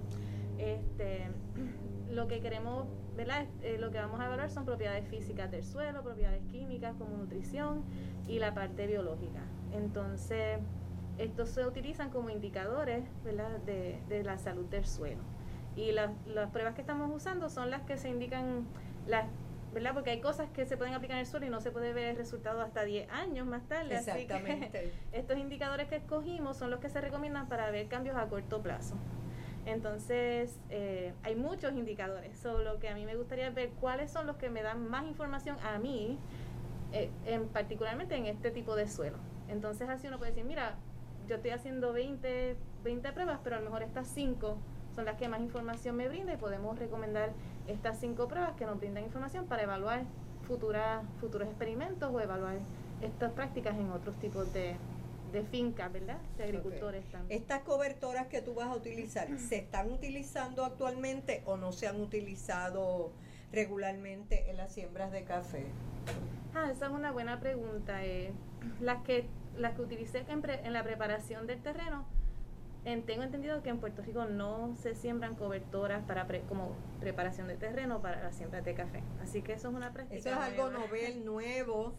Este, 0.58 1.27
lo 2.10 2.29
que 2.29 2.39
queremos, 2.39 2.88
¿verdad? 3.18 3.48
Eh, 3.63 3.77
lo 3.79 3.91
que 3.91 3.98
vamos 3.98 4.22
a 4.22 4.27
evaluar 4.27 4.50
son 4.50 4.63
propiedades 4.63 5.10
físicas 5.10 5.51
del 5.51 5.65
suelo, 5.65 6.03
propiedades 6.03 6.46
químicas 6.46 6.96
como 6.98 7.18
nutrición 7.18 7.84
y 8.29 8.39
la 8.39 8.53
parte 8.53 8.88
biológica. 8.88 9.41
Entonces, 9.74 10.60
estos 11.20 11.50
se 11.50 11.66
utilizan 11.66 12.10
como 12.10 12.30
indicadores 12.30 13.04
De, 13.24 14.00
de 14.08 14.24
la 14.24 14.38
salud 14.38 14.66
del 14.66 14.86
suelo. 14.86 15.22
Y 15.76 15.92
las, 15.92 16.12
las 16.26 16.50
pruebas 16.50 16.74
que 16.74 16.82
estamos 16.82 17.10
usando 17.14 17.50
son 17.50 17.70
las 17.70 17.84
que 17.84 17.98
se 17.98 18.10
indican, 18.10 18.66
las, 19.06 19.26
¿verdad? 19.74 19.94
Porque 19.94 20.10
hay 20.10 20.20
cosas 20.20 20.50
que 20.50 20.66
se 20.66 20.78
pueden 20.78 20.94
aplicar 20.94 21.16
en 21.16 21.22
el 21.22 21.28
suelo 21.28 21.46
y 21.46 21.50
no 21.50 21.62
se 21.62 21.72
puede 21.72 21.94
ver 21.94 22.08
el 22.08 22.18
resultado 22.18 22.62
hasta 22.62 22.84
10 22.84 23.10
años 23.12 23.46
más 23.46 23.64
tarde. 23.68 23.96
Exactamente. 23.96 24.66
Así 24.66 24.90
que 24.90 24.94
estos 25.18 25.38
indicadores 25.38 25.88
que 25.88 25.98
escogimos 25.98 26.58
son 26.58 26.70
los 26.72 26.80
que 26.80 26.90
se 26.90 27.00
recomiendan 27.02 27.48
para 27.48 27.70
ver 27.72 27.88
cambios 27.88 28.18
a 28.18 28.28
corto 28.28 28.62
plazo. 28.62 28.96
Entonces, 29.66 30.58
eh, 30.70 31.14
hay 31.24 31.36
muchos 31.36 31.74
indicadores. 31.74 32.38
Solo 32.40 32.80
que 32.80 32.90
a 32.90 32.96
mí 32.96 33.06
me 33.06 33.16
gustaría 33.16 33.50
ver 33.52 33.70
cuáles 33.80 34.12
son 34.12 34.26
los 34.26 34.38
que 34.38 34.50
me 34.50 34.64
dan 34.64 34.90
más 34.90 35.06
información 35.06 35.58
a 35.64 35.78
mí, 35.78 36.18
eh, 36.92 37.12
en, 37.26 37.48
particularmente 37.50 38.16
en 38.16 38.26
este 38.26 38.52
tipo 38.52 38.76
de 38.76 38.88
suelo. 38.88 39.18
Entonces, 39.48 39.88
así 39.90 40.08
uno 40.08 40.18
puede 40.18 40.32
decir, 40.32 40.46
mira, 40.46 40.76
yo 41.30 41.36
estoy 41.36 41.52
haciendo 41.52 41.94
20, 41.94 42.56
20 42.84 43.12
pruebas, 43.14 43.40
pero 43.44 43.58
a 43.58 43.60
lo 43.60 43.66
mejor 43.66 43.84
estas 43.84 44.08
5 44.08 44.58
son 44.96 45.06
las 45.06 45.16
que 45.16 45.30
más 45.30 45.40
información 45.40 45.96
me 45.96 46.10
brinda 46.10 46.34
y 46.34 46.38
podemos 46.38 46.78
recomendar 46.78 47.32
estas 47.68 48.00
5 48.00 48.28
pruebas 48.28 48.54
que 48.58 48.66
nos 48.66 48.80
brindan 48.80 49.04
información 49.04 49.46
para 49.46 49.62
evaluar 49.62 50.02
futuras, 50.48 51.06
futuros 51.22 51.48
experimentos 51.48 52.12
o 52.12 52.20
evaluar 52.20 52.58
estas 53.02 53.32
prácticas 53.34 53.78
en 53.78 53.92
otros 53.92 54.18
tipos 54.20 54.52
de, 54.54 54.76
de 55.32 55.44
fincas, 55.44 55.94
¿verdad? 55.94 56.18
De 56.36 56.46
agricultores 56.46 57.06
también. 57.12 57.40
¿Estas 57.40 57.62
cobertoras 57.62 58.26
que 58.28 58.42
tú 58.42 58.56
vas 58.56 58.68
a 58.68 58.76
utilizar 58.76 59.28
se 59.38 59.58
están 59.58 59.92
utilizando 59.92 60.66
actualmente 60.66 61.44
o 61.46 61.58
no 61.58 61.72
se 61.72 61.88
han 61.88 62.02
utilizado 62.02 63.12
regularmente 63.52 64.50
en 64.50 64.58
las 64.58 64.74
siembras 64.74 65.12
de 65.12 65.24
café? 65.26 65.68
Ah, 66.56 66.72
esa 66.72 66.88
es 66.88 66.92
una 66.92 67.12
buena 67.12 67.40
pregunta. 67.40 68.04
Eh. 68.04 68.34
Las 68.82 69.04
que 69.04 69.28
las 69.60 69.75
que 69.75 69.82
utilicé 69.82 70.25
en, 70.28 70.74
la 70.74 70.84
preparación 70.84 71.48
del 71.48 71.62
terreno, 71.62 72.06
tengo 73.06 73.24
entendido 73.24 73.62
que 73.62 73.70
en 73.70 73.80
Puerto 73.80 74.01
Rico 74.01 74.25
no 74.25 74.75
se 74.75 74.96
siembran 74.96 75.36
cobertoras 75.36 76.04
para 76.06 76.25
como 76.48 76.75
preparación 77.00 77.48
de 77.48 77.56
terreno 77.56 78.01
para 78.01 78.24
la 78.24 78.32
siembra 78.32 78.62
de 78.62 78.74
café. 78.74 79.04
Así 79.22 79.42
que 79.42 79.54
eso 79.54 79.70
es 79.70 79.75
una 79.75 79.94
práctica. 79.94 80.18
Eso 80.18 80.30
es 80.30 80.36
algo 80.36 80.72
novel, 80.72 81.25
nuevo, 81.25 81.94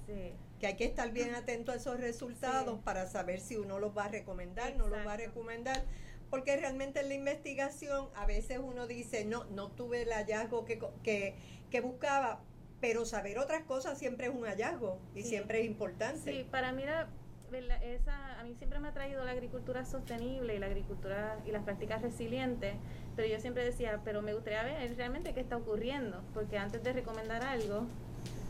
que 0.59 0.67
hay 0.67 0.77
que 0.77 0.85
estar 0.85 1.13
bien 1.13 1.35
atento 1.35 1.73
a 1.73 1.77
esos 1.77 2.01
resultados 2.01 2.81
para 2.81 3.07
saber 3.07 3.41
si 3.41 3.57
uno 3.57 3.79
los 3.79 3.97
va 3.97 4.07
a 4.07 4.09
recomendar, 4.09 4.77
no 4.77 4.89
los 4.89 5.07
va 5.07 5.13
a 5.13 5.17
recomendar. 5.17 5.85
Porque 6.29 6.57
realmente 6.57 7.01
en 7.01 7.09
la 7.09 7.15
investigación 7.15 8.09
a 8.15 8.25
veces 8.25 8.61
uno 8.63 8.87
dice, 8.87 9.25
no, 9.25 9.45
no 9.47 9.69
tuve 9.73 10.03
el 10.03 10.13
hallazgo 10.13 10.65
que, 10.65 10.81
que, 11.03 11.35
que 11.71 11.81
buscaba, 11.81 12.41
pero 12.81 13.05
saber 13.05 13.39
otras 13.39 13.65
cosas 13.65 13.99
siempre 13.99 14.29
es 14.29 14.35
un 14.35 14.45
hallazgo 14.45 14.99
y 15.15 15.23
siempre 15.23 15.61
es 15.61 15.67
importante. 15.67 16.33
Sí, 16.33 16.47
para 16.51 16.73
mí 16.73 16.85
esa, 17.59 18.41
a 18.41 18.45
mí 18.45 18.55
siempre 18.55 18.79
me 18.79 18.89
ha 18.89 18.93
traído 18.93 19.25
la 19.25 19.33
agricultura 19.33 19.85
sostenible 19.85 20.55
y 20.55 20.59
la 20.59 20.67
agricultura 20.67 21.39
y 21.47 21.51
las 21.51 21.63
prácticas 21.65 22.03
resilientes, 22.03 22.75
pero 23.17 23.29
yo 23.29 23.41
siempre 23.41 23.65
decía, 23.65 24.01
pero 24.05 24.23
me 24.23 24.35
gustaría 24.35 24.63
ver 24.63 24.97
realmente 24.97 25.33
qué 25.35 25.41
está 25.41 25.57
ocurriendo, 25.57 26.23
porque 26.35 26.59
antes 26.59 26.83
de 26.83 26.93
recomendar 26.93 27.45
algo, 27.45 27.87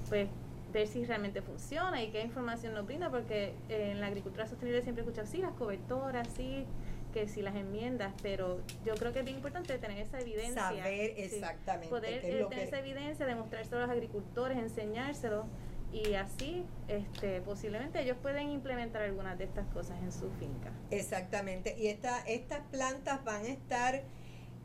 pues 0.08 0.28
ver 0.72 0.86
si 0.86 1.04
realmente 1.04 1.42
funciona 1.42 2.02
y 2.02 2.10
qué 2.10 2.22
información 2.22 2.74
nos 2.74 2.86
brinda, 2.86 3.10
porque 3.10 3.54
en 3.68 4.00
la 4.00 4.06
agricultura 4.06 4.46
sostenible 4.46 4.82
siempre 4.82 5.02
he 5.02 5.04
escuchado, 5.04 5.26
sí, 5.26 5.38
las 5.38 5.52
cobertoras, 5.52 6.28
sí, 6.36 6.64
que 7.12 7.26
si 7.26 7.42
las 7.42 7.56
enmiendas, 7.56 8.14
pero 8.22 8.60
yo 8.84 8.94
creo 8.94 9.12
que 9.12 9.20
es 9.20 9.24
bien 9.24 9.36
importante 9.36 9.76
tener 9.78 9.98
esa 9.98 10.20
evidencia. 10.20 10.68
Saber 10.68 11.14
exactamente. 11.16 11.88
poder 11.88 12.24
eh, 12.24 12.46
tener 12.48 12.66
esa 12.66 12.78
evidencia, 12.78 13.26
demostrárselo 13.26 13.78
a 13.78 13.80
los 13.80 13.90
agricultores, 13.90 14.58
enseñárselo 14.58 15.46
y 15.92 16.14
así 16.14 16.64
este, 16.88 17.40
posiblemente 17.40 18.00
ellos 18.00 18.16
pueden 18.22 18.50
implementar 18.50 19.02
algunas 19.02 19.38
de 19.38 19.44
estas 19.44 19.66
cosas 19.68 20.00
en 20.02 20.12
su 20.12 20.30
finca. 20.32 20.72
Exactamente, 20.90 21.76
y 21.78 21.88
esta, 21.88 22.20
estas 22.26 22.60
plantas 22.70 23.24
van 23.24 23.44
a 23.44 23.48
estar, 23.48 24.02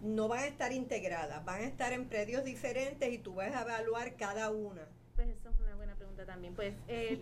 no 0.01 0.27
van 0.27 0.39
a 0.39 0.47
estar 0.47 0.71
integradas, 0.71 1.43
van 1.45 1.61
a 1.61 1.65
estar 1.65 1.93
en 1.93 2.07
predios 2.07 2.43
diferentes 2.43 3.11
y 3.11 3.17
tú 3.17 3.35
vas 3.35 3.53
a 3.55 3.61
evaluar 3.61 4.15
cada 4.15 4.51
una. 4.51 4.87
Pues 5.15 5.29
eso 5.29 5.49
es 5.49 5.59
una 5.59 5.75
buena 5.75 5.95
pregunta 5.95 6.25
también. 6.25 6.53
Pues 6.55 6.75
el, 6.87 7.21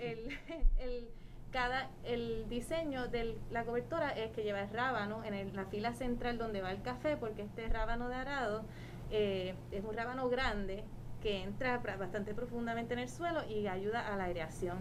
el, 0.80 1.08
cada 1.52 1.92
el 2.04 2.50
diseño 2.50 3.08
de 3.08 3.38
la 3.52 3.64
cobertura 3.64 4.10
es 4.10 4.32
que 4.32 4.44
lleva 4.44 4.62
el 4.62 4.70
rábano 4.70 5.24
en 5.24 5.56
la 5.56 5.66
fila 5.66 5.94
central 5.94 6.38
donde 6.38 6.62
va 6.62 6.72
el 6.72 6.82
café, 6.82 7.16
porque 7.16 7.44
este 7.44 7.68
rábano 7.68 8.10
de 8.10 8.16
arado 8.16 8.66
eh, 9.12 9.54
es 9.72 9.84
un 9.84 9.96
rábano 9.96 10.28
grande 10.28 10.84
que 11.24 11.42
entra 11.42 11.78
bastante 11.78 12.36
profundamente 12.36 12.94
en 12.94 13.00
el 13.00 13.10
suelo 13.10 13.44
y 13.50 13.66
ayuda 13.68 14.14
a 14.14 14.18
la 14.18 14.26
aireación. 14.26 14.78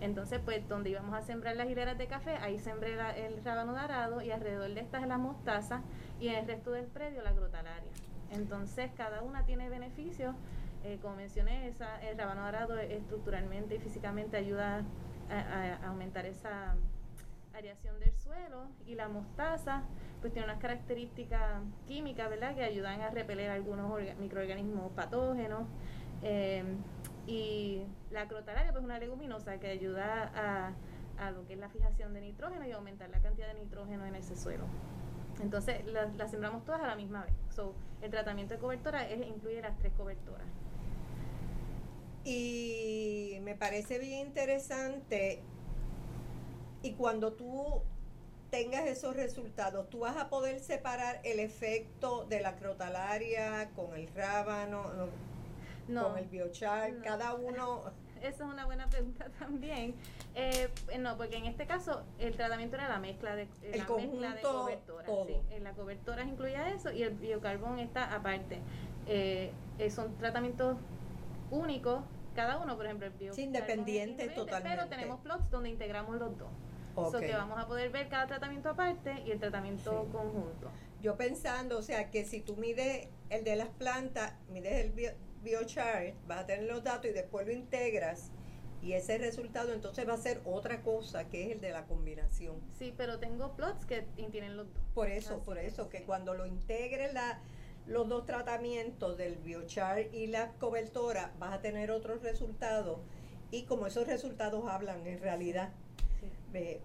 Entonces, 0.00 0.40
pues 0.44 0.68
donde 0.68 0.90
íbamos 0.90 1.14
a 1.14 1.22
sembrar 1.22 1.56
las 1.56 1.70
hileras 1.70 1.96
de 1.96 2.08
café, 2.08 2.36
ahí 2.42 2.58
sembré 2.58 2.98
el 3.24 3.42
rábano 3.44 3.72
de 3.72 3.78
arado 3.78 4.20
y 4.20 4.32
alrededor 4.32 4.74
de 4.74 4.80
estas 4.80 5.06
la 5.06 5.16
mostaza 5.16 5.82
y 6.20 6.28
en 6.28 6.34
el 6.34 6.46
resto 6.46 6.72
del 6.72 6.86
predio 6.86 7.22
la 7.22 7.32
grotalaria. 7.32 7.88
Entonces, 8.30 8.90
cada 8.96 9.22
una 9.22 9.46
tiene 9.46 9.68
beneficios. 9.70 10.34
Eh, 10.84 10.98
como 11.00 11.16
mencioné, 11.16 11.68
esa, 11.68 12.00
el 12.02 12.18
rábano 12.18 12.42
de 12.42 12.48
arado 12.48 12.78
estructuralmente 12.78 13.76
y 13.76 13.78
físicamente 13.78 14.36
ayuda 14.36 14.82
a, 15.30 15.86
aumentar 15.86 16.26
esa 16.26 16.74
aireación 17.56 17.98
del 18.00 18.14
suelo 18.16 18.68
y 18.86 18.94
la 18.94 19.08
mostaza 19.08 19.82
pues 20.20 20.32
tiene 20.32 20.48
unas 20.48 20.60
características 20.60 21.62
químicas, 21.86 22.28
¿verdad? 22.28 22.54
Que 22.54 22.64
ayudan 22.64 23.00
a 23.00 23.10
repeler 23.10 23.50
algunos 23.50 24.00
microorganismos 24.18 24.92
patógenos. 24.92 25.68
Eh, 26.22 26.64
y 27.26 27.82
la 28.10 28.28
crotalaria 28.28 28.72
pues 28.72 28.82
es 28.82 28.84
una 28.84 28.98
leguminosa 28.98 29.58
que 29.58 29.68
ayuda 29.68 30.30
a, 30.34 30.72
a, 31.24 31.30
lo 31.32 31.46
que 31.46 31.54
es 31.54 31.58
la 31.58 31.68
fijación 31.68 32.14
de 32.14 32.20
nitrógeno 32.20 32.66
y 32.66 32.72
aumentar 32.72 33.10
la 33.10 33.20
cantidad 33.20 33.48
de 33.48 33.60
nitrógeno 33.60 34.06
en 34.06 34.14
ese 34.14 34.36
suelo. 34.36 34.64
Entonces 35.42 35.84
las 35.84 36.30
sembramos 36.30 36.64
todas 36.64 36.80
a 36.80 36.86
la 36.86 36.96
misma 36.96 37.24
vez. 37.24 37.34
So, 37.50 37.74
el 38.00 38.10
tratamiento 38.10 38.54
de 38.54 38.60
cobertura 38.60 39.08
es, 39.08 39.26
incluye 39.26 39.60
las 39.60 39.76
tres 39.78 39.92
coberturas. 39.94 40.46
Y 42.24 43.38
me 43.42 43.54
parece 43.54 43.98
bien 43.98 44.26
interesante. 44.26 45.42
Y 46.86 46.92
cuando 46.92 47.32
tú 47.32 47.82
tengas 48.48 48.86
esos 48.86 49.16
resultados, 49.16 49.90
tú 49.90 50.00
vas 50.00 50.16
a 50.16 50.28
poder 50.28 50.60
separar 50.60 51.18
el 51.24 51.40
efecto 51.40 52.26
de 52.26 52.40
la 52.40 52.54
crotalaria 52.54 53.70
con 53.74 53.92
el 53.96 54.06
rábano, 54.14 54.84
con 55.88 56.16
el 56.16 56.26
biochar, 56.26 57.02
cada 57.02 57.34
uno. 57.34 57.82
Esa 58.22 58.44
es 58.44 58.50
una 58.52 58.66
buena 58.66 58.88
pregunta 58.88 59.26
también. 59.40 59.96
Eh, 60.36 60.68
no, 61.00 61.16
porque 61.16 61.38
en 61.38 61.46
este 61.46 61.66
caso 61.66 62.04
el 62.20 62.36
tratamiento 62.36 62.76
era 62.76 62.88
la 62.88 63.00
mezcla 63.00 63.34
de, 63.34 63.48
el 63.64 63.80
la 63.80 63.96
mezcla 63.96 64.34
de 64.34 64.42
cobertura. 64.42 65.06
Sí, 65.26 65.36
en 65.50 65.64
la 65.64 65.72
cobertura 65.72 66.22
incluía 66.22 66.70
eso 66.70 66.92
y 66.92 67.02
el 67.02 67.14
biocarbón 67.14 67.80
está 67.80 68.14
aparte. 68.14 68.60
Eh, 69.08 69.50
eh, 69.80 69.90
son 69.90 70.16
tratamientos 70.18 70.78
únicos 71.50 72.04
cada 72.36 72.58
uno, 72.58 72.76
por 72.76 72.86
ejemplo, 72.86 73.06
el 73.06 73.12
bio. 73.14 73.32
independiente 73.36 74.28
totalmente. 74.28 74.76
Pero 74.76 74.88
tenemos 74.88 75.20
plots 75.20 75.50
donde 75.50 75.70
integramos 75.70 76.16
los 76.16 76.38
dos. 76.38 76.48
Okay. 76.96 77.12
So 77.12 77.20
que 77.20 77.32
vamos 77.32 77.58
a 77.58 77.66
poder 77.66 77.90
ver 77.90 78.08
cada 78.08 78.26
tratamiento 78.26 78.70
aparte 78.70 79.22
y 79.26 79.30
el 79.30 79.38
tratamiento 79.38 80.08
conjunto. 80.10 80.70
Yo 81.02 81.16
pensando, 81.16 81.78
o 81.78 81.82
sea, 81.82 82.10
que 82.10 82.24
si 82.24 82.40
tú 82.40 82.56
mides 82.56 83.08
el 83.28 83.44
de 83.44 83.56
las 83.56 83.68
plantas, 83.68 84.34
mides 84.48 84.86
el 84.86 85.14
biochart, 85.42 86.14
vas 86.26 86.40
a 86.40 86.46
tener 86.46 86.64
los 86.64 86.82
datos 86.82 87.10
y 87.10 87.12
después 87.12 87.46
lo 87.46 87.52
integras 87.52 88.32
y 88.82 88.92
ese 88.92 89.18
resultado 89.18 89.72
entonces 89.72 90.08
va 90.08 90.14
a 90.14 90.18
ser 90.18 90.40
otra 90.44 90.82
cosa 90.82 91.28
que 91.28 91.44
es 91.44 91.52
el 91.52 91.60
de 91.60 91.70
la 91.70 91.86
combinación. 91.86 92.60
Sí, 92.78 92.94
pero 92.96 93.18
tengo 93.18 93.56
plots 93.56 93.84
que 93.84 94.02
tienen 94.30 94.56
los 94.56 94.72
dos. 94.72 94.82
Por 94.94 95.10
eso, 95.10 95.40
por 95.40 95.58
eso, 95.58 95.88
que 95.88 96.04
cuando 96.04 96.34
lo 96.34 96.46
integres 96.46 97.12
la, 97.12 97.40
los 97.86 98.08
dos 98.08 98.26
tratamientos 98.26 99.16
del 99.16 99.36
biochar 99.36 100.14
y 100.14 100.28
la 100.28 100.52
cobertura, 100.52 101.32
vas 101.38 101.52
a 101.52 101.60
tener 101.60 101.90
otros 101.90 102.22
resultados 102.22 103.00
y 103.50 103.64
como 103.64 103.86
esos 103.86 104.06
resultados 104.06 104.66
hablan 104.66 105.06
en 105.06 105.20
realidad, 105.20 105.72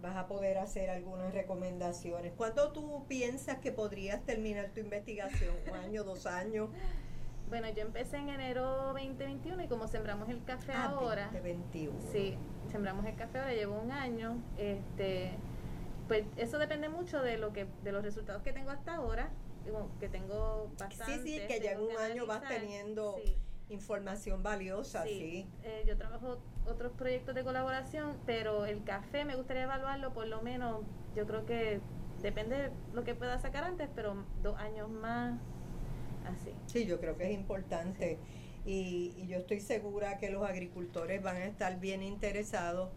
vas 0.02 0.16
a 0.16 0.28
poder 0.28 0.58
hacer 0.58 0.90
algunas 0.90 1.34
recomendaciones. 1.34 2.34
¿Cuándo 2.36 2.72
tú 2.72 3.06
piensas 3.08 3.60
que 3.60 3.72
podrías 3.72 4.24
terminar 4.26 4.70
tu 4.74 4.80
investigación? 4.80 5.56
¿Un 5.70 5.76
año, 5.76 6.04
dos 6.04 6.26
años? 6.26 6.70
Bueno, 7.50 7.70
yo 7.70 7.82
empecé 7.82 8.18
en 8.18 8.30
enero 8.30 8.94
2021 8.94 9.64
y 9.64 9.68
como 9.68 9.88
sembramos 9.88 10.30
el 10.30 10.44
café 10.44 10.72
ah, 10.74 10.86
ahora. 10.86 11.26
2021. 11.26 12.00
Sí, 12.12 12.38
sembramos 12.72 13.06
el 13.06 13.16
café 13.16 13.40
ahora, 13.40 13.54
llevo 13.54 13.80
un 13.80 13.92
año. 13.92 14.42
Este, 14.58 15.32
pues 16.08 16.26
eso 16.38 16.60
depende 16.60 16.88
mucho 16.88 17.22
de 17.22 17.38
lo 17.38 17.52
que 17.52 17.68
de 17.84 17.92
los 17.92 18.04
resultados 18.04 18.42
que 18.42 18.54
tengo 18.54 18.70
hasta 18.70 18.96
ahora 18.96 19.32
que 20.00 20.10
tengo 20.10 20.70
bastante. 20.78 21.24
Sí, 21.24 21.40
sí, 21.40 21.48
que 21.48 21.60
ya 21.60 21.74
en 21.74 21.82
un 21.82 21.98
año 21.98 22.26
vas 22.26 22.42
teniendo 22.48 23.18
información 23.72 24.44
valiosa, 24.44 25.04
sí. 25.04 25.48
Eh, 25.64 25.84
yo 25.88 25.98
trabajo 25.98 26.40
otros 26.66 26.92
proyectos 26.94 27.36
de 27.36 27.44
colaboración, 27.44 28.18
pero 28.26 28.66
el 28.66 28.84
café 28.84 29.26
me 29.26 29.36
gustaría 29.36 29.64
evaluarlo 29.64 30.14
por 30.14 30.28
lo 30.28 30.42
menos, 30.42 30.82
yo 31.16 31.26
creo 31.26 31.46
que 31.46 31.80
depende 32.22 32.58
de 32.58 32.72
lo 32.94 33.04
que 33.04 33.16
pueda 33.16 33.40
sacar 33.40 33.64
antes, 33.64 33.90
pero 33.96 34.26
dos 34.44 34.58
años 34.58 34.90
más, 34.90 35.40
así. 36.26 36.54
Sí, 36.68 36.86
yo 36.86 37.00
creo 37.00 37.18
que 37.18 37.32
es 37.32 37.34
importante. 37.34 38.20
Y, 38.64 39.16
y 39.18 39.28
yo 39.28 39.38
estoy 39.38 39.60
segura 39.60 40.20
que 40.20 40.30
los 40.30 40.48
agricultores 40.48 41.24
van 41.24 41.38
a 41.38 41.46
estar 41.46 41.80
bien 41.80 42.04
interesados 42.04 42.90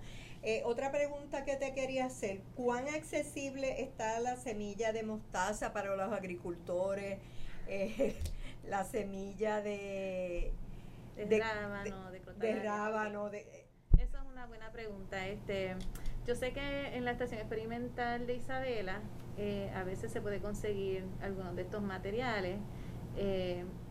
eh, 0.46 0.60
otra 0.66 0.92
pregunta 0.92 1.42
que 1.46 1.56
te 1.56 1.72
quería 1.72 2.04
hacer, 2.04 2.42
¿cuán 2.54 2.86
accesible 2.88 3.80
está 3.80 4.20
la 4.20 4.36
semilla 4.36 4.92
de 4.92 5.02
mostaza 5.02 5.72
para 5.72 5.96
los 5.96 6.12
agricultores? 6.12 7.18
Eh, 7.66 8.14
la 8.68 8.84
semilla 8.84 9.62
de, 9.62 10.52
de, 11.16 11.38
rábano, 11.38 12.10
de, 12.10 12.62
rábano, 12.62 13.28
Esa 13.28 14.18
es 14.18 14.24
una 14.32 14.46
buena 14.46 14.70
pregunta. 14.72 15.26
Este, 15.28 15.76
yo 16.26 16.34
sé 16.34 16.52
que 16.52 16.96
en 16.96 17.04
la 17.04 17.12
estación 17.12 17.40
experimental 17.40 18.26
de 18.26 18.34
Isabela 18.34 19.00
eh, 19.36 19.70
a 19.74 19.84
veces 19.84 20.12
se 20.12 20.20
puede 20.20 20.40
conseguir 20.40 21.04
algunos 21.22 21.54
de 21.56 21.62
estos 21.62 21.82
materiales, 21.82 22.58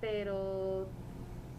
pero 0.01 0.87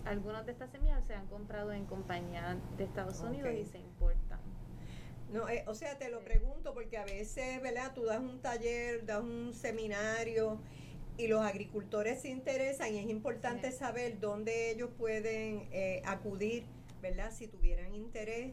algunos 0.05 0.45
de 0.45 0.53
estas 0.53 0.71
semillas 0.71 1.03
se 1.07 1.15
han 1.15 1.27
comprado 1.27 1.73
en 1.73 1.87
compañías 1.87 2.57
de 2.77 2.85
Estados 2.85 3.21
Unidos 3.21 3.51
y 3.55 3.65
se 3.65 3.79
importan. 3.79 4.41
No, 5.33 5.49
eh, 5.49 5.65
o 5.67 5.75
sea, 5.75 5.99
te 5.99 6.11
lo 6.11 6.21
pregunto 6.21 6.75
porque 6.75 6.99
a 6.99 7.05
veces, 7.05 7.61
¿verdad? 7.63 7.93
Tú 7.95 8.05
das 8.05 8.21
un 8.21 8.41
taller, 8.41 9.05
das 9.05 9.23
un 9.23 9.53
seminario 9.55 10.61
y 11.17 11.29
los 11.29 11.43
agricultores 11.43 12.23
se 12.23 12.29
interesan 12.29 12.95
y 12.95 12.99
es 12.99 13.09
importante 13.09 13.71
saber 13.73 14.19
dónde 14.19 14.71
ellos 14.71 14.91
pueden 14.99 15.69
eh, 15.73 16.03
acudir, 16.05 16.65
¿verdad? 17.01 17.33
Si 17.33 17.47
tuvieran 17.47 17.95
interés 17.95 18.53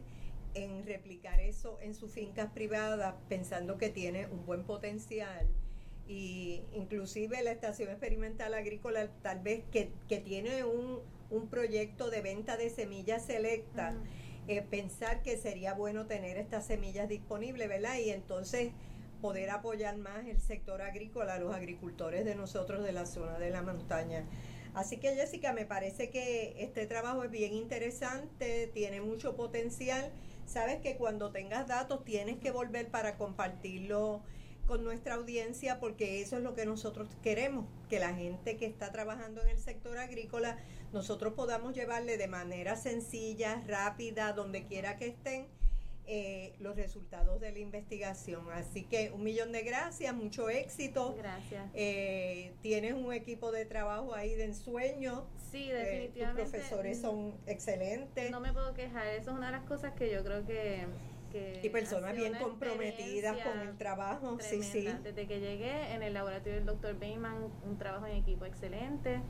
en 0.54 0.84
replicar 0.86 1.40
eso 1.40 1.78
en 1.80 1.94
sus 1.94 2.12
fincas 2.12 2.52
privadas, 2.52 3.14
pensando 3.28 3.78
que 3.78 3.88
tiene 3.88 4.26
un 4.26 4.46
buen 4.46 4.64
potencial. 4.64 5.48
Y 6.06 6.62
inclusive 6.72 7.42
la 7.42 7.52
estación 7.52 7.90
experimental 7.90 8.54
agrícola 8.54 9.08
tal 9.22 9.40
vez 9.40 9.64
que, 9.72 9.90
que 10.08 10.18
tiene 10.18 10.64
un, 10.64 11.00
un 11.30 11.48
proyecto 11.48 12.10
de 12.10 12.20
venta 12.20 12.56
de 12.56 12.70
semillas 12.70 13.24
selectas. 13.24 13.94
Eh, 14.48 14.60
pensar 14.60 15.22
que 15.22 15.36
sería 15.36 15.72
bueno 15.72 16.06
tener 16.06 16.36
estas 16.36 16.66
semillas 16.66 17.08
disponibles, 17.08 17.68
¿verdad? 17.68 17.96
Y 17.98 18.10
entonces 18.10 18.72
poder 19.22 19.48
apoyar 19.48 19.96
más 19.96 20.26
el 20.26 20.38
sector 20.40 20.82
agrícola, 20.82 21.38
los 21.38 21.54
agricultores 21.54 22.26
de 22.26 22.34
nosotros 22.34 22.84
de 22.84 22.92
la 22.92 23.06
zona 23.06 23.38
de 23.38 23.48
la 23.48 23.62
montaña. 23.62 24.26
Así 24.74 24.98
que 24.98 25.14
Jessica, 25.14 25.52
me 25.52 25.64
parece 25.64 26.10
que 26.10 26.56
este 26.58 26.86
trabajo 26.86 27.24
es 27.24 27.30
bien 27.30 27.54
interesante, 27.54 28.70
tiene 28.74 29.00
mucho 29.00 29.36
potencial. 29.36 30.10
Sabes 30.44 30.80
que 30.80 30.96
cuando 30.96 31.30
tengas 31.30 31.68
datos 31.68 32.04
tienes 32.04 32.38
que 32.38 32.50
volver 32.50 32.88
para 32.88 33.16
compartirlo 33.16 34.22
con 34.66 34.84
nuestra 34.84 35.14
audiencia 35.14 35.78
porque 35.78 36.20
eso 36.20 36.36
es 36.36 36.42
lo 36.42 36.54
que 36.54 36.66
nosotros 36.66 37.08
queremos, 37.22 37.66
que 37.88 38.00
la 38.00 38.14
gente 38.14 38.56
que 38.56 38.66
está 38.66 38.90
trabajando 38.92 39.42
en 39.42 39.48
el 39.48 39.58
sector 39.58 39.98
agrícola, 39.98 40.58
nosotros 40.92 41.34
podamos 41.34 41.74
llevarle 41.74 42.16
de 42.16 42.28
manera 42.28 42.76
sencilla, 42.76 43.62
rápida, 43.66 44.32
donde 44.32 44.64
quiera 44.64 44.96
que 44.96 45.08
estén, 45.08 45.46
eh, 46.06 46.54
los 46.58 46.76
resultados 46.76 47.40
de 47.40 47.52
la 47.52 47.58
investigación. 47.58 48.50
Así 48.50 48.84
que 48.84 49.10
un 49.10 49.22
millón 49.22 49.52
de 49.52 49.62
gracias, 49.62 50.14
mucho 50.14 50.48
éxito. 50.50 51.14
Gracias. 51.16 51.70
Eh, 51.74 52.52
tienes 52.60 52.94
un 52.94 53.12
equipo 53.12 53.52
de 53.52 53.64
trabajo 53.64 54.14
ahí 54.14 54.34
de 54.34 54.44
ensueño. 54.44 55.26
Sí, 55.50 55.68
definitivamente. 55.68 56.42
tus 56.42 56.50
profesores 56.50 57.00
son 57.00 57.34
excelentes. 57.46 58.30
No 58.30 58.40
me 58.40 58.52
puedo 58.52 58.74
quejar, 58.74 59.06
eso 59.08 59.30
es 59.30 59.36
una 59.36 59.46
de 59.46 59.52
las 59.52 59.64
cosas 59.64 59.92
que 59.94 60.10
yo 60.10 60.24
creo 60.24 60.44
que 60.46 60.86
y 61.62 61.68
personas 61.70 62.14
bien 62.14 62.34
comprometidas 62.34 63.36
con 63.38 63.58
el 63.60 63.76
trabajo. 63.76 64.38
Sí, 64.40 64.62
sí. 64.62 64.88
Desde 65.02 65.26
que 65.26 65.40
llegué 65.40 65.92
en 65.94 66.02
el 66.02 66.14
laboratorio 66.14 66.54
del 66.54 66.66
doctor 66.66 66.98
Bayman, 66.98 67.50
un 67.64 67.78
trabajo 67.78 68.06
en 68.06 68.16
equipo 68.16 68.44
excelente. 68.44 69.20